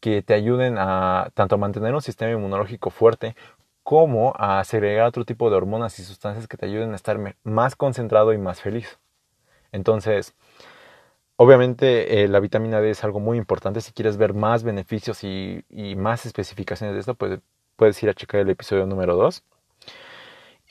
que 0.00 0.22
te 0.22 0.34
ayuden 0.34 0.76
a 0.78 1.30
tanto 1.34 1.54
a 1.56 1.58
mantener 1.58 1.94
un 1.94 2.02
sistema 2.02 2.32
inmunológico 2.32 2.90
fuerte 2.90 3.34
como 3.86 4.34
a 4.36 4.64
segregar 4.64 5.06
otro 5.06 5.24
tipo 5.24 5.48
de 5.48 5.54
hormonas 5.54 6.00
y 6.00 6.02
sustancias 6.02 6.48
que 6.48 6.56
te 6.56 6.66
ayuden 6.66 6.90
a 6.92 6.96
estar 6.96 7.20
más 7.44 7.76
concentrado 7.76 8.32
y 8.32 8.38
más 8.38 8.60
feliz. 8.60 8.98
Entonces, 9.70 10.34
obviamente 11.36 12.24
eh, 12.24 12.26
la 12.26 12.40
vitamina 12.40 12.80
D 12.80 12.90
es 12.90 13.04
algo 13.04 13.20
muy 13.20 13.38
importante. 13.38 13.80
Si 13.80 13.92
quieres 13.92 14.16
ver 14.16 14.34
más 14.34 14.64
beneficios 14.64 15.22
y, 15.22 15.62
más 15.96 16.26
especificaciones 16.26 16.94
de 16.94 17.00
esto, 17.00 17.14
pues, 17.14 17.38
puedes 17.76 18.02
ir 18.02 18.10
a 18.10 18.14
checar 18.14 18.40
el 18.40 18.50
episodio 18.50 18.86
número 18.86 19.14
2. 19.14 19.44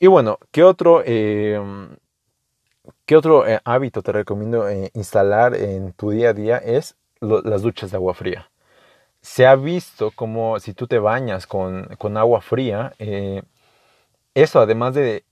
Y 0.01 0.07
bueno, 0.07 0.37
¿qué 0.51 0.63
otro, 0.65 1.01
em, 1.05 1.95
¿qué 3.05 3.15
otro 3.15 3.47
eh, 3.47 3.61
hábito 3.63 4.01
te 4.01 4.11
recomiendo 4.11 4.67
eh, 4.67 4.91
instalar 4.93 5.55
en 5.55 5.93
tu 5.93 6.09
día 6.11 6.31
a 6.31 6.33
día? 6.33 6.57
Es 6.57 6.97
las 7.21 7.61
duchas 7.61 7.91
de 7.91 7.97
agua 7.97 8.13
fría 8.13 8.49
se 9.25 9.47
ha 9.47 9.55
visto 9.55 10.11
como 10.11 10.59
si 10.59 10.73
tú 10.75 10.85
te 10.87 10.99
bañas 10.99 11.47
con, 11.47 12.17
agua 12.17 12.41
fría, 12.41 12.93
eh, 12.99 13.41
eso 14.35 14.59
además 14.59 14.93
de, 14.93 15.23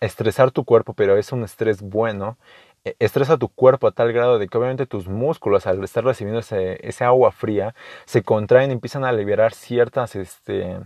estresar 0.00 0.50
tu 0.50 0.64
cuerpo, 0.64 0.92
pero 0.94 1.16
es 1.16 1.32
un 1.32 1.42
estrés 1.42 1.80
bueno, 1.80 2.36
eh, 2.84 2.96
estresa 2.98 3.38
tu 3.38 3.48
cuerpo 3.48 3.86
a 3.88 3.92
tal 3.92 4.12
grado 4.12 4.38
de 4.38 4.48
que 4.48 4.58
obviamente 4.58 4.86
tus 4.86 5.08
músculos 5.08 5.66
al 5.66 5.82
estar 5.82 6.04
recibiendo 6.04 6.40
ese, 6.40 7.04
agua 7.04 7.32
fría 7.32 7.74
se 8.04 8.22
contraen 8.22 8.70
y 8.70 8.74
empiezan 8.74 9.04
a 9.04 9.12
liberar 9.12 9.54
ciertas, 9.54 10.14
este, 10.16 10.78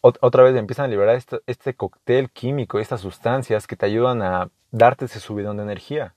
otra 0.00 0.42
vez 0.42 0.56
empiezan 0.56 0.86
a 0.86 0.88
liberar 0.88 1.16
este, 1.16 1.40
este 1.46 1.74
cóctel 1.74 2.30
químico, 2.30 2.78
estas 2.78 3.02
sustancias 3.02 3.66
que 3.66 3.76
te 3.76 3.86
ayudan 3.86 4.22
a 4.22 4.48
darte 4.70 5.04
ese 5.04 5.20
subidón 5.20 5.58
de 5.58 5.64
energía 5.64 6.14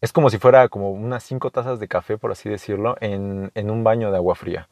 es 0.00 0.12
como 0.12 0.30
si 0.30 0.38
fuera 0.38 0.68
como 0.68 0.90
unas 0.90 1.22
cinco 1.24 1.50
tazas 1.50 1.80
de 1.80 1.88
café, 1.88 2.18
por 2.18 2.30
así 2.32 2.48
decirlo, 2.48 2.96
en, 3.00 3.50
un 3.54 3.84
baño 3.84 4.10
de 4.10 4.18
agua 4.18 4.34
fría. 4.34 4.68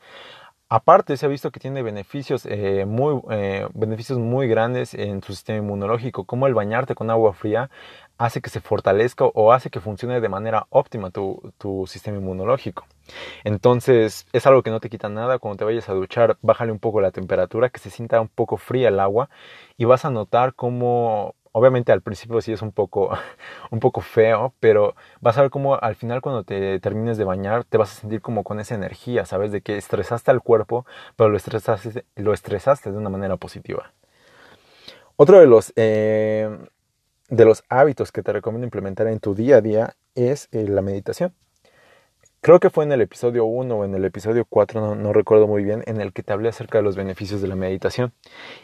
Aparte, 0.69 1.17
se 1.17 1.27
ha 1.27 1.29
visto 1.29 1.51
que 1.51 1.61
tiene 1.61 1.83
beneficios, 1.83 2.47
eh, 2.47 2.85
muy, 2.87 3.21
eh, 3.31 3.69
beneficios 3.75 4.19
muy 4.19 4.49
grandes 4.49 4.95
en 4.95 5.21
tu 5.21 5.35
sistema 5.35 5.59
inmunológico, 5.59 6.25
como 6.25 6.47
el 6.47 6.55
bañarte 6.55 6.95
con 6.95 7.11
agua 7.11 7.33
fría 7.33 7.71
hace 8.19 8.41
que 8.41 8.51
se 8.51 8.61
fortalezca 8.61 9.25
o 9.27 9.53
hace 9.53 9.71
que 9.71 9.81
funcione 9.81 10.21
de 10.21 10.29
manera 10.29 10.67
óptima 10.71 11.11
tu, 11.11 11.53
tu 11.59 11.87
sistema 11.87 12.19
inmunológico. 12.19 12.87
Entonces, 13.45 14.27
es 14.33 14.47
algo 14.47 14.63
que 14.63 14.71
no 14.71 14.81
te 14.81 14.89
quita 14.91 15.09
nada. 15.09 15.39
Cuando 15.39 15.59
te 15.59 15.65
vayas 15.65 15.89
a 15.89 15.95
duchar, 15.95 16.39
bájale 16.43 16.73
un 16.73 16.79
poco 16.79 17.01
la 17.01 17.11
temperatura, 17.11 17.69
que 17.71 17.81
se 17.81 17.91
sienta 17.91 18.21
un 18.21 18.29
poco 18.29 18.57
fría 18.57 18.89
el 18.89 19.01
agua 19.01 19.31
y 19.77 19.85
vas 19.85 20.05
a 20.05 20.11
notar 20.11 20.55
cómo 20.55 21.35
Obviamente 21.57 21.93
al 21.93 22.03
principio 22.03 22.41
sí 22.41 22.53
es 22.53 22.63
un 22.63 22.73
poco, 22.73 23.17
un 23.71 23.79
poco 23.79 24.01
feo, 24.01 24.53
pero 24.59 24.97
vas 25.21 25.39
a 25.39 25.43
ver 25.43 25.51
cómo 25.51 25.77
al 25.81 25.95
final 25.95 26.21
cuando 26.21 26.43
te 26.43 26.81
termines 26.81 27.17
de 27.17 27.23
bañar 27.23 27.63
te 27.63 27.79
vas 27.79 27.93
a 27.93 28.01
sentir 28.01 28.21
como 28.21 28.43
con 28.43 28.59
esa 28.59 28.75
energía, 28.75 29.25
¿sabes? 29.25 29.53
De 29.53 29.61
que 29.61 29.77
estresaste 29.77 30.33
al 30.33 30.43
cuerpo, 30.43 30.85
pero 31.15 31.31
lo 31.31 31.37
estresaste, 31.37 32.07
lo 32.17 32.33
estresaste 32.33 32.91
de 32.91 32.99
una 32.99 33.09
manera 33.09 33.37
positiva. 33.37 33.93
Otro 35.15 35.39
de 35.39 35.47
los, 35.47 35.73
eh, 35.77 36.51
de 37.29 37.45
los 37.45 37.63
hábitos 37.69 38.11
que 38.11 38.25
te 38.25 38.33
recomiendo 38.33 38.65
implementar 38.65 39.07
en 39.07 39.21
tu 39.21 39.37
día 39.37 39.59
a 39.59 39.61
día 39.61 39.95
es 40.17 40.49
eh, 40.51 40.67
la 40.67 40.83
meditación. 40.83 41.35
Creo 42.41 42.59
que 42.59 42.69
fue 42.69 42.83
en 42.83 42.91
el 42.91 43.01
episodio 43.01 43.45
1 43.45 43.77
o 43.77 43.85
en 43.85 43.95
el 43.95 44.05
episodio 44.05 44.45
4, 44.45 44.81
no, 44.81 44.97
no, 44.97 45.13
recuerdo 45.13 45.47
muy 45.47 45.63
bien, 45.63 45.85
en 45.87 46.01
el 46.01 46.13
que 46.13 46.25
te 46.25 46.33
hablé 46.33 46.49
acerca 46.49 46.79
de 46.79 46.83
los 46.85 46.97
beneficios 46.97 47.41
de 47.41 47.47
la 47.47 47.55
meditación. 47.55 48.13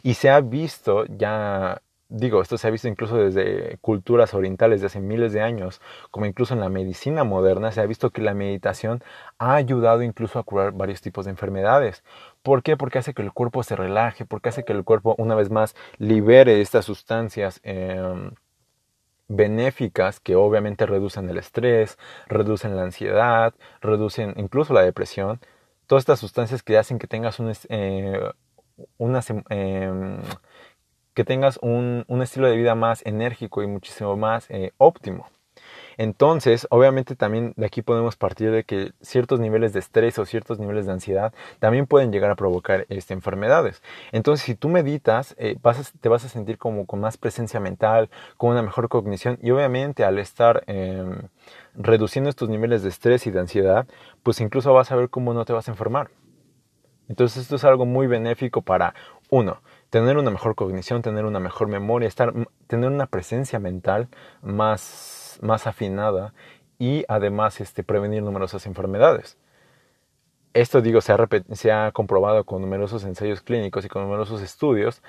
Y 0.03 0.15
se 0.15 0.29
ha 0.29 0.41
visto 0.41 1.05
ya 1.07 1.83
digo, 2.11 2.43
esto 2.43 2.59
se 2.59 2.69
ha 2.69 2.71
visto 2.71 2.89
incluso 2.89 3.17
desde 3.17 3.79
culturas 3.81 4.35
orientales 4.35 4.81
de 4.81 4.89
hace 4.89 5.01
miles 5.01 5.33
de 5.33 5.41
años, 5.41 5.81
como 6.11 6.27
incluso 6.27 6.55
en 6.55 6.61
la 6.61 6.69
medicina 6.69 7.25
moderna, 7.25 7.73
se 7.73 7.81
ha 7.81 7.87
visto 7.87 8.11
que 8.11 8.21
la 8.21 8.35
meditación 8.35 9.03
ha 9.39 9.55
ayudado 9.55 10.03
incluso 10.03 10.39
a 10.39 10.43
curar 10.43 10.73
varios 10.73 11.01
tipos 11.01 11.25
de 11.25 11.31
enfermedades. 11.31 12.05
¿Por 12.43 12.63
qué? 12.63 12.77
Porque 12.77 12.99
hace 12.99 13.15
que 13.15 13.23
el 13.23 13.33
cuerpo 13.33 13.63
se 13.63 13.77
relaje, 13.77 14.27
porque 14.27 14.51
hace 14.51 14.65
que 14.65 14.73
el 14.73 14.85
cuerpo 14.85 15.15
una 15.19 15.35
vez 15.35 15.51
más 15.51 15.77
libere 15.99 16.61
estas 16.61 16.85
sustancias. 16.85 17.61
Em, 17.63 18.33
benéficas 19.31 20.19
que 20.21 20.35
obviamente 20.35 20.87
reducen 20.87 21.31
el 21.31 21.39
estrés, 21.39 21.99
reducen 22.27 22.77
la 22.77 22.83
ansiedad, 22.83 23.55
reducen 23.81 24.35
incluso 24.37 24.75
la 24.75 24.83
depresión, 24.83 25.41
todas 25.87 26.03
estas 26.03 26.19
sustancias 26.21 26.63
que 26.65 26.77
hacen 26.77 26.99
que 26.99 27.07
tengas 27.07 27.39
un, 27.39 27.53
eh, 27.69 28.21
unas, 28.99 29.33
que 31.21 31.25
tengas 31.27 31.59
un, 31.61 32.07
estilo 32.23 32.49
de 32.49 32.57
vida 32.57 32.75
más 32.75 33.05
enérgico 33.05 33.63
y 33.63 33.67
muchísimo 33.67 34.17
más 34.17 34.47
eh, 34.49 34.73
óptimo. 34.79 35.29
Entonces, 35.99 36.67
obviamente 36.71 37.15
también 37.15 37.53
de 37.59 37.67
aquí 37.67 37.83
podemos 37.83 38.17
partir 38.17 38.51
de 38.51 38.65
que 38.65 38.93
ciertos 39.03 39.39
niveles 39.39 39.75
de 39.75 39.81
estrés 39.81 40.19
o 40.19 40.25
ciertos 40.25 40.59
niveles 40.59 40.87
de 40.87 40.93
ansiedad 40.93 41.35
también 41.59 41.87
pueden 41.87 42.11
llegar 42.11 42.31
a 42.31 42.37
provocar 42.37 42.87
este, 42.89 43.13
enfermedades. 43.13 43.83
Entonces, 44.13 44.47
si 44.47 44.55
tú 44.55 44.71
meditas, 44.71 45.35
eh, 45.37 45.59
te 46.01 46.09
vas 46.09 46.25
a 46.25 46.29
sentir 46.31 46.57
como 46.57 46.87
con 46.87 47.01
más 47.01 47.19
presencia 47.19 47.61
mental, 47.61 48.09
con 48.39 48.53
una 48.53 48.63
mejor 48.63 48.89
cognición 48.89 49.39
y 49.43 49.51
obviamente 49.51 50.05
al 50.05 50.19
estar 50.19 50.65
em, 50.69 51.29
reduciendo 51.75 52.31
estos 52.31 52.49
niveles 52.49 52.83
de 52.83 52.89
estrés 52.89 53.27
y 53.27 53.31
de 53.31 53.41
ansiedad, 53.41 53.87
pues 54.23 54.41
incluso 54.41 54.73
vas 54.73 54.91
a 54.91 54.97
ver 54.97 55.11
cómo 55.11 55.35
no 55.35 55.45
te 55.45 55.53
vas 55.53 55.69
a 55.69 55.73
enfermar. 55.73 56.09
Entonces, 57.11 57.43
esto 57.43 57.57
es 57.57 57.65
algo 57.65 57.85
muy 57.85 58.07
benéfico 58.07 58.63
para, 58.63 58.95
uno, 59.29 59.61
tener 59.91 60.17
una 60.17 60.31
mejor 60.31 60.55
cognición, 60.55 61.03
tener 61.03 61.25
una 61.25 61.41
mejor 61.41 61.69
memoria, 61.69 62.09
estar, 62.09 62.33
tener 62.67 62.91
una 62.91 63.07
presencia 63.07 63.59
mental 63.59 64.09
más, 64.41 65.39
más 65.43 65.67
afinada 65.67 66.33
y 66.79 67.05
además 67.09 67.61
este, 67.61 67.83
prevenir 67.83 68.23
numerosas 68.23 68.67
enfermedades. 68.67 69.37
Esto 70.55 70.81
digo, 70.81 71.01
se 71.01 71.13
ha, 71.13 71.29
se 71.53 71.71
ha 71.73 71.93
comprobado 71.93 72.45
con 72.45 72.61
numerosos 72.63 73.05
ensayos 73.05 73.41
clínicos 73.43 73.85
y 73.85 73.89
con 73.89 74.03
numerosos 74.03 74.43
estudios 74.43 75.03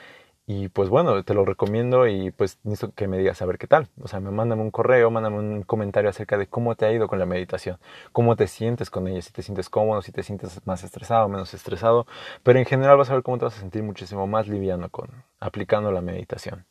Y 0.48 0.70
pues 0.70 0.90
bueno, 0.90 1.24
te 1.24 1.34
lo 1.34 1.46
recomiendo 1.46 2.08
y 2.08 2.32
pues 2.32 2.60
necesito 2.64 2.94
que 2.94 3.08
me 3.08 3.18
digas 3.18 3.42
a 3.42 3.46
ver 3.46 3.58
qué 3.58 3.68
tal. 3.68 3.88
O 4.02 4.08
sea, 4.08 4.20
me 4.20 4.32
mándame 4.32 4.64
un 4.64 4.72
correo, 4.72 5.12
mándame 5.12 5.38
un 5.38 5.64
comentario 5.64 6.10
acerca 6.10 6.38
de 6.38 6.48
cómo 6.48 6.76
te 6.76 6.86
ha 6.86 6.92
ido 6.92 7.08
con 7.08 7.20
la 7.20 7.26
meditación, 7.26 7.78
cómo 8.12 8.36
te 8.36 8.48
sientes 8.48 8.90
con 8.90 9.08
ella, 9.08 9.22
si 9.22 9.32
te 9.32 9.44
sientes 9.44 9.70
cómodo, 9.70 10.02
si 10.02 10.12
te 10.12 10.24
sientes 10.24 10.60
más 10.66 10.84
estresado, 10.84 11.30
menos 11.30 11.54
estresado. 11.54 12.08
Pero 12.44 12.60
en 12.60 12.66
general 12.66 12.98
vas 12.98 13.10
a 13.10 13.14
ver 13.14 13.24
cómo 13.24 13.38
te 13.38 13.46
vas 13.46 13.58
a 13.58 13.62
sentir 13.62 13.84
muchísimo 13.84 14.28
más 14.28 14.48
liviano 14.48 14.90
con 14.90 15.10
aplicando 15.40 15.92
la 15.92 16.02
meditación. 16.02 16.66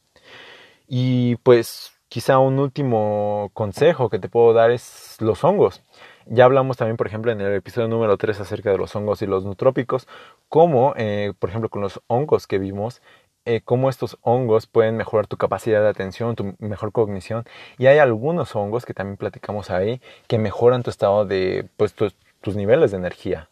Y 0.89 1.37
pues 1.37 1.93
quizá 2.09 2.39
un 2.39 2.59
último 2.59 3.51
consejo 3.55 4.11
que 4.11 4.19
te 4.19 4.29
puedo 4.29 4.53
dar 4.53 4.73
es 4.73 5.17
los 5.21 5.45
hongos. 5.45 5.83
Ya 6.27 6.45
hablamos 6.45 6.77
también, 6.77 6.97
por 6.97 7.07
ejemplo, 7.07 7.33
en 7.33 7.41
el 7.41 7.55
episodio 7.55 7.89
número 7.89 8.17
3 8.17 8.41
acerca 8.41 8.71
de 8.71 8.79
los 8.79 8.95
hongos 8.95 9.23
y 9.23 9.27
los 9.27 9.45
nutrópicos, 9.45 10.09
cómo, 10.49 10.93
eh, 10.97 11.33
por 11.39 11.51
ejemplo, 11.51 11.69
con 11.71 11.83
los 11.83 12.01
hongos 12.09 12.47
que 12.47 12.59
vimos, 12.59 13.01
eh, 13.45 13.63
cómo 13.65 13.89
estos 13.91 14.19
hongos 14.23 14.67
pueden 14.67 14.97
mejorar 14.97 15.27
tu 15.27 15.37
capacidad 15.37 15.83
de 15.83 15.89
atención, 15.89 16.37
tu 16.37 16.55
mejor 16.59 16.93
cognición. 16.93 17.45
Y 17.79 17.87
hay 17.87 17.99
algunos 17.99 18.55
hongos 18.57 18.85
que 18.85 18.95
también 18.95 19.17
platicamos 19.17 19.71
ahí 19.71 20.01
que 20.29 20.39
mejoran 20.39 20.83
tu 20.83 20.91
estado 20.91 21.25
de, 21.25 21.69
pues, 21.77 21.95
tus 21.95 22.57
niveles 22.57 22.91
de 22.91 22.99
energía. 22.99 23.51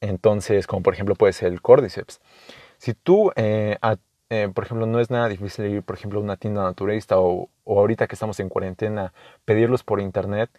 Entonces, 0.00 0.66
como 0.66 0.82
por 0.82 0.94
ejemplo 0.94 1.14
puede 1.16 1.32
ser 1.32 1.52
el 1.52 1.60
cordyceps. 1.62 2.20
Si 2.78 2.94
tú, 2.94 3.32
eh, 3.36 3.78
eh, 4.30 4.48
por 4.54 4.64
ejemplo, 4.64 4.86
no 4.86 5.00
es 5.00 5.10
nada 5.10 5.28
difícil 5.28 5.66
ir, 5.66 5.82
por 5.82 5.96
ejemplo, 5.96 6.20
a 6.20 6.22
una 6.22 6.36
tienda 6.36 6.62
naturalista 6.62 7.18
o, 7.18 7.48
o 7.64 7.80
ahorita 7.80 8.06
que 8.06 8.14
estamos 8.14 8.40
en 8.40 8.48
cuarentena, 8.48 9.12
pedirlos 9.44 9.82
por 9.84 10.00
internet, 10.00 10.50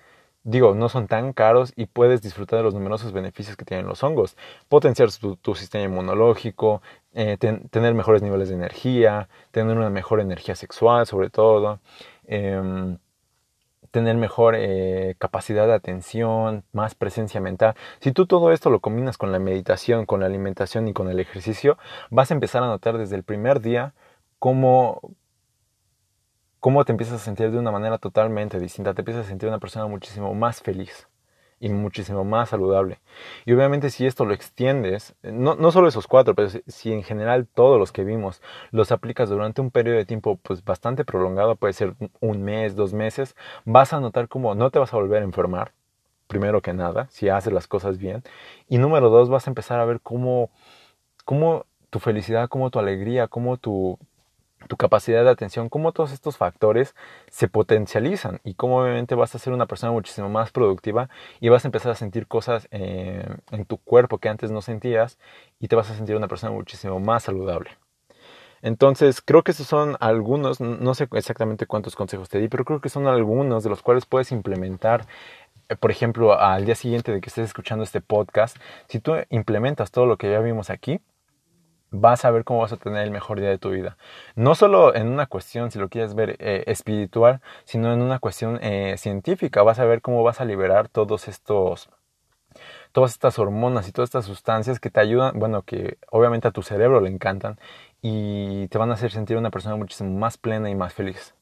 digo, 0.44 0.74
no 0.76 0.90
son 0.90 1.08
tan 1.08 1.34
caros 1.34 1.74
y 1.76 1.86
puedes 1.86 2.22
disfrutar 2.22 2.60
de 2.60 2.64
los 2.64 2.74
numerosos 2.74 3.12
beneficios 3.12 3.58
que 3.58 3.66
tienen 3.66 3.88
los 3.88 4.04
hongos. 4.04 4.38
Potenciar 4.68 5.10
tu, 5.12 5.56
sistema 5.56 5.86
inmunológico, 5.86 6.82
eh, 7.14 7.38
tener 7.38 7.94
mejores 7.96 8.22
niveles 8.22 8.50
de 8.50 8.56
energía, 8.56 9.30
tener 9.52 9.78
una 9.78 9.90
mejor 9.90 10.20
energía 10.20 10.56
sexual 10.56 11.08
sobre 11.08 11.30
todo, 11.30 11.80
em, 12.28 12.98
tener 13.92 14.16
mejor 14.18 14.56
eh, 14.58 15.16
capacidad 15.20 15.68
de 15.68 15.74
atención, 15.74 16.64
más 16.74 16.96
presencia 16.96 17.42
mental. 17.42 17.76
Si 18.02 18.12
tú 18.12 18.28
todo 18.28 18.52
esto 18.52 18.70
lo 18.70 18.80
combinas 18.82 19.18
con 19.18 19.32
la 19.32 19.40
meditación, 19.40 20.06
con 20.06 20.20
la 20.22 20.28
alimentación 20.28 20.88
y 20.88 20.94
con 20.94 21.10
el 21.10 21.20
ejercicio, 21.20 21.78
vas 22.12 22.32
a 22.32 22.36
empezar 22.36 22.64
a 22.64 22.68
notar 22.68 22.98
desde 22.98 23.16
el 23.16 23.24
primer 23.24 23.62
día 23.62 23.94
cómo, 24.40 25.02
cómo 26.60 26.86
te 26.86 26.92
empiezas 26.92 27.22
a 27.22 27.26
sentir 27.26 27.52
de 27.52 27.60
una 27.60 27.72
manera 27.72 27.98
totalmente 27.98 28.60
distinta. 28.60 28.94
Te 28.94 29.02
empiezas 29.02 29.26
a 29.26 29.30
sentir 29.30 29.50
una 29.50 29.60
persona 29.60 29.88
muchísimo 29.88 30.34
más 30.36 30.62
feliz 30.62 31.09
y 31.60 31.70
muchísimo 31.70 32.24
más 32.24 32.50
saludable. 32.50 33.00
Y 33.46 33.54
obviamente 33.54 33.90
si 33.90 34.06
esto 34.06 34.26
lo 34.26 34.34
extiendes, 34.34 35.16
no, 35.24 35.56
no 35.56 35.72
solo 35.72 35.88
esos 35.88 36.08
cuatro, 36.08 36.36
pero 36.36 36.50
si 36.68 36.94
en 36.94 37.04
general 37.04 37.48
todos 37.48 37.80
los 37.80 37.92
que 37.92 38.04
vimos 38.04 38.42
los 38.72 38.92
aplicas 38.92 39.30
durante 39.30 39.62
un 39.62 39.72
periodo 39.72 39.98
de 39.98 40.06
tiempo 40.06 40.38
pues 40.42 40.64
bastante 40.64 41.06
prolongado, 41.06 41.56
puede 41.56 41.74
ser 41.74 41.96
un 42.20 42.44
mes, 42.44 42.76
dos 42.76 42.94
meses, 42.94 43.36
vas 43.66 43.94
a 43.94 44.00
notar 44.00 44.28
cómo 44.28 44.56
no 44.56 44.72
te 44.72 44.80
vas 44.80 44.94
a 44.94 44.98
volver 44.98 45.22
a 45.22 45.26
enfermar, 45.26 45.74
primero 46.28 46.62
que 46.62 46.74
nada, 46.74 47.08
si 47.10 47.30
haces 47.30 47.54
las 47.54 47.68
cosas 47.68 47.98
bien. 47.98 48.24
Y 48.68 48.78
número 48.78 49.10
dos, 49.10 49.30
vas 49.30 49.48
a 49.48 49.52
empezar 49.52 49.80
a 49.80 49.86
ver 49.86 50.00
cómo, 50.02 50.50
cómo 51.26 51.66
tu 51.90 52.00
felicidad, 52.00 52.50
cómo 52.50 52.70
tu 52.70 52.80
alegría, 52.80 53.28
cómo 53.28 53.58
tu, 53.58 53.98
tu 54.68 54.78
capacidad 54.78 55.24
de 55.24 55.30
atención, 55.30 55.70
cómo 55.70 55.92
todos 55.92 56.12
estos 56.12 56.38
factores 56.38 56.96
se 57.30 57.48
potencializan 57.48 58.40
y 58.44 58.54
cómo 58.56 58.82
obviamente 58.82 59.16
vas 59.16 59.34
a 59.36 59.40
ser 59.40 59.54
una 59.54 59.66
persona 59.66 59.92
muchísimo 59.92 60.30
más 60.30 60.52
productiva 60.52 61.10
y 61.40 61.50
vas 61.50 61.66
a 61.66 61.68
empezar 61.68 61.92
a 61.92 61.96
sentir 61.96 62.28
cosas 62.28 62.68
eh, 62.72 63.28
en 63.52 63.66
tu 63.66 63.78
cuerpo 63.78 64.18
que 64.18 64.30
antes 64.30 64.52
no 64.52 64.62
sentías 64.62 65.18
y 65.60 65.68
te 65.68 65.76
vas 65.76 65.90
a 65.90 65.96
sentir 65.96 66.16
una 66.16 66.28
persona 66.28 66.52
muchísimo 66.52 67.00
más 67.00 67.24
saludable. 67.24 67.72
Entonces, 68.62 69.22
creo 69.22 69.44
que 69.44 69.52
esos 69.52 69.68
son 69.68 69.96
algunos, 70.02 70.60
no 70.60 70.94
sé 70.94 71.08
exactamente 71.14 71.66
cuántos 71.66 71.96
consejos 71.96 72.28
te 72.28 72.40
di, 72.40 72.50
pero 72.50 72.66
creo 72.66 72.82
que 72.82 72.90
son 72.90 73.08
algunos 73.08 73.64
de 73.64 73.70
los 73.70 73.82
cuales 73.82 74.06
puedes 74.06 74.34
implementar 74.34 75.06
eh, 75.70 75.76
por 75.76 75.92
ejemplo, 75.92 76.38
al 76.40 76.66
día 76.66 76.76
siguiente 76.76 77.12
de 77.12 77.22
que 77.22 77.30
estés 77.30 77.46
escuchando 77.46 77.84
este 77.84 78.02
podcast, 78.02 78.58
si 78.88 79.00
tú 79.00 79.14
implementas 79.30 79.92
todo 79.92 80.06
lo 80.08 80.18
que 80.18 80.30
ya 80.32 80.40
vimos 80.40 80.70
aquí, 80.70 81.00
vas 81.92 82.26
a 82.26 82.32
ver 82.32 82.44
cómo 82.44 82.62
vas 82.62 82.74
a 82.74 82.78
tener 82.78 83.04
el 83.04 83.12
mejor 83.12 83.40
día 83.40 83.50
de 83.50 83.58
tu 83.58 83.72
vida. 83.72 83.98
No 84.36 84.56
solo 84.56 84.96
en 84.96 85.08
una 85.08 85.28
cuestión, 85.28 85.72
si 85.72 85.80
lo 85.80 85.90
quieres 85.90 86.16
ver 86.16 86.36
eh, 86.40 86.64
espiritual, 86.68 87.42
sino 87.66 87.94
en 87.94 88.02
una 88.02 88.20
cuestión 88.20 88.60
eh, 88.62 88.96
científica. 88.98 89.64
Vas 89.64 89.80
a 89.80 89.86
ver 89.86 90.02
cómo 90.02 90.24
vas 90.24 90.42
a 90.42 90.46
liberar 90.46 90.90
todos 90.90 91.28
estos 91.28 91.90
todas 92.92 93.12
estas 93.12 93.38
hormonas 93.40 93.88
y 93.88 93.92
todas 93.92 94.10
estas 94.10 94.26
sustancias 94.26 94.80
que 94.80 94.90
te 94.90 95.00
ayudan, 95.00 95.38
bueno, 95.40 95.62
que 95.64 95.98
obviamente 96.10 96.48
a 96.48 96.52
tu 96.52 96.64
cerebro 96.64 97.02
le 97.02 97.10
encantan 97.10 97.60
y 98.02 98.68
te 98.70 98.78
van 98.78 98.90
a 98.92 98.96
hacer 98.96 99.12
sentir 99.12 99.38
una 99.38 99.52
persona 99.52 99.76
muchísimo 99.76 100.18
más 100.18 100.38
plena 100.38 100.70
y 100.70 100.76
más 100.76 100.94
feliz. 100.94 101.36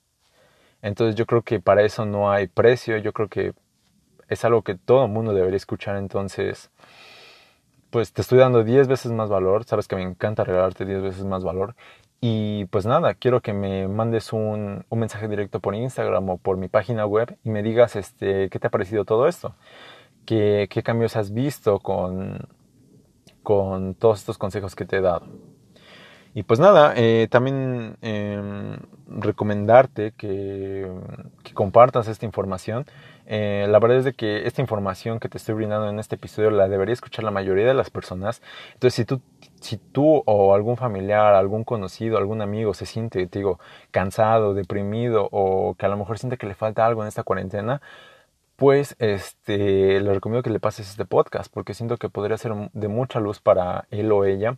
Entonces 0.82 1.16
yo 1.16 1.26
creo 1.26 1.42
que 1.44 1.60
para 1.60 1.84
eso 1.84 2.06
no 2.06 2.32
hay 2.32 2.48
precio, 2.48 2.98
yo 2.98 3.14
creo 3.14 3.30
que 3.30 3.54
es 4.30 4.46
algo 4.46 4.62
que 4.64 4.76
todo 4.76 5.06
el 5.06 5.12
mundo 5.12 5.34
debería 5.34 5.58
escuchar, 5.58 5.98
entonces 5.98 6.70
pues 7.90 8.14
te 8.14 8.22
estoy 8.22 8.40
dando 8.40 8.64
10 8.64 8.88
veces 8.88 9.12
más 9.12 9.30
valor, 9.30 9.64
sabes 9.66 9.88
que 9.88 9.96
me 9.96 10.04
encanta 10.04 10.44
regalarte 10.44 10.86
10 10.86 11.02
veces 11.02 11.26
más 11.26 11.44
valor. 11.44 11.76
Y 12.20 12.66
pues 12.66 12.86
nada, 12.86 13.14
quiero 13.14 13.42
que 13.42 13.54
me 13.54 13.88
mandes 13.88 14.34
un, 14.34 14.86
un, 14.90 15.00
mensaje 15.00 15.28
directo 15.28 15.60
por 15.60 15.76
Instagram 15.76 16.30
o 16.30 16.38
por 16.38 16.58
mi 16.58 16.68
página 16.68 17.06
web 17.06 17.38
y 17.44 17.52
me 17.52 17.62
digas 17.62 17.96
este, 17.96 18.50
qué 18.50 18.60
te 18.60 18.68
ha 18.68 18.72
parecido 18.72 19.06
todo 19.06 19.28
esto, 19.28 19.56
qué, 20.26 20.68
qué 20.70 20.82
cambios 20.82 21.16
has 21.16 21.32
visto 21.32 21.80
con, 21.80 22.48
con 23.44 23.94
todos 23.96 24.20
estos 24.20 24.38
consejos 24.38 24.76
que 24.76 24.86
te 24.86 24.98
he 24.98 25.02
dado. 25.02 25.28
Y 26.38 26.44
pues 26.44 26.60
nada, 26.60 26.94
eh, 26.96 27.28
también 27.32 27.98
eh, 28.04 28.78
recomendarte 29.08 30.12
que, 30.12 30.88
que, 31.42 31.54
compartas 31.56 32.08
esta 32.08 32.28
información. 32.28 32.86
Eh, 33.26 33.66
la 33.68 33.80
verdad 33.80 33.98
es 33.98 34.06
de 34.06 34.14
que 34.14 34.46
esta 34.46 34.62
información 34.62 35.20
que 35.20 35.30
te 35.30 35.40
estoy 35.40 35.56
brindando 35.56 35.90
en 35.90 35.98
este 35.98 36.14
episodio 36.14 36.52
la 36.52 36.68
debería 36.68 36.94
escuchar 36.94 37.24
la 37.24 37.32
mayoría 37.32 37.66
de 37.66 37.74
las 37.74 37.90
personas. 37.90 38.44
Entonces, 38.76 38.94
si 38.94 39.04
tú, 39.04 39.20
si 39.62 39.78
tú 39.78 40.22
o 40.28 40.54
algún 40.54 40.78
familiar, 40.78 41.34
algún 41.34 41.64
conocido, 41.64 42.20
algún 42.20 42.44
amigo 42.44 42.76
se 42.76 42.86
siente, 42.86 43.26
te 43.26 43.40
digo, 43.40 43.60
cansado, 43.90 44.54
deprimido 44.54 45.30
o 45.32 45.74
que 45.74 45.88
a 45.88 45.90
lo 45.90 45.98
mejor 45.98 46.20
siente 46.20 46.38
que 46.38 46.46
le 46.46 46.54
falta 46.54 46.86
algo 46.86 47.02
en 47.02 47.08
esta 47.08 47.24
cuarentena, 47.24 47.82
pues 48.58 48.96
este, 49.00 50.02
le 50.02 50.14
recomiendo 50.14 50.44
que 50.44 50.50
le 50.50 50.60
pases 50.60 50.90
este 50.90 51.06
podcast 51.06 51.52
porque 51.54 51.74
siento 51.74 51.98
que 51.98 52.10
podría 52.10 52.38
ser 52.38 52.54
de 52.74 52.88
mucha 52.88 53.20
luz 53.20 53.40
para 53.40 53.86
él 53.92 54.12
o 54.12 54.26
ella 54.26 54.58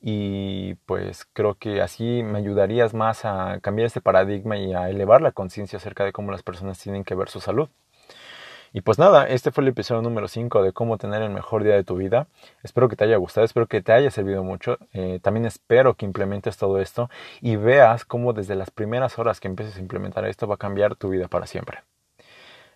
y 0.00 0.74
pues 0.86 1.26
creo 1.32 1.54
que 1.56 1.82
así 1.82 2.22
me 2.22 2.38
ayudarías 2.38 2.94
más 2.94 3.24
a 3.24 3.58
cambiar 3.60 3.86
este 3.86 4.00
paradigma 4.00 4.56
y 4.56 4.74
a 4.74 4.88
elevar 4.90 5.22
la 5.22 5.32
conciencia 5.32 5.78
acerca 5.78 6.04
de 6.04 6.12
cómo 6.12 6.30
las 6.32 6.42
personas 6.42 6.78
tienen 6.78 7.04
que 7.04 7.14
ver 7.14 7.28
su 7.28 7.40
salud. 7.40 7.68
Y 8.72 8.82
pues 8.82 8.98
nada, 8.98 9.26
este 9.26 9.50
fue 9.50 9.62
el 9.62 9.68
episodio 9.68 10.02
número 10.02 10.28
5 10.28 10.62
de 10.62 10.72
cómo 10.72 10.98
tener 10.98 11.22
el 11.22 11.30
mejor 11.30 11.64
día 11.64 11.74
de 11.74 11.84
tu 11.84 11.96
vida. 11.96 12.28
Espero 12.62 12.88
que 12.88 12.96
te 12.96 13.04
haya 13.04 13.16
gustado, 13.16 13.44
espero 13.44 13.66
que 13.66 13.80
te 13.80 13.92
haya 13.92 14.10
servido 14.10 14.44
mucho. 14.44 14.78
Eh, 14.92 15.20
también 15.22 15.46
espero 15.46 15.94
que 15.94 16.04
implementes 16.04 16.58
todo 16.58 16.78
esto 16.80 17.08
y 17.40 17.56
veas 17.56 18.04
cómo 18.04 18.32
desde 18.32 18.54
las 18.56 18.70
primeras 18.70 19.18
horas 19.18 19.40
que 19.40 19.48
empieces 19.48 19.76
a 19.76 19.80
implementar 19.80 20.24
esto 20.26 20.46
va 20.46 20.56
a 20.56 20.58
cambiar 20.58 20.96
tu 20.96 21.08
vida 21.08 21.28
para 21.28 21.46
siempre. 21.46 21.78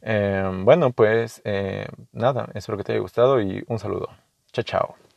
Eh, 0.03 0.51
bueno, 0.65 0.93
pues 0.93 1.43
eh, 1.45 1.87
nada, 2.13 2.49
espero 2.55 2.79
que 2.79 2.85
te 2.85 2.93
haya 2.93 3.01
gustado 3.01 3.41
y 3.41 3.65
un 3.69 3.79
saludo. 3.79 4.09
Chao, 4.53 4.65
chao. 4.65 5.12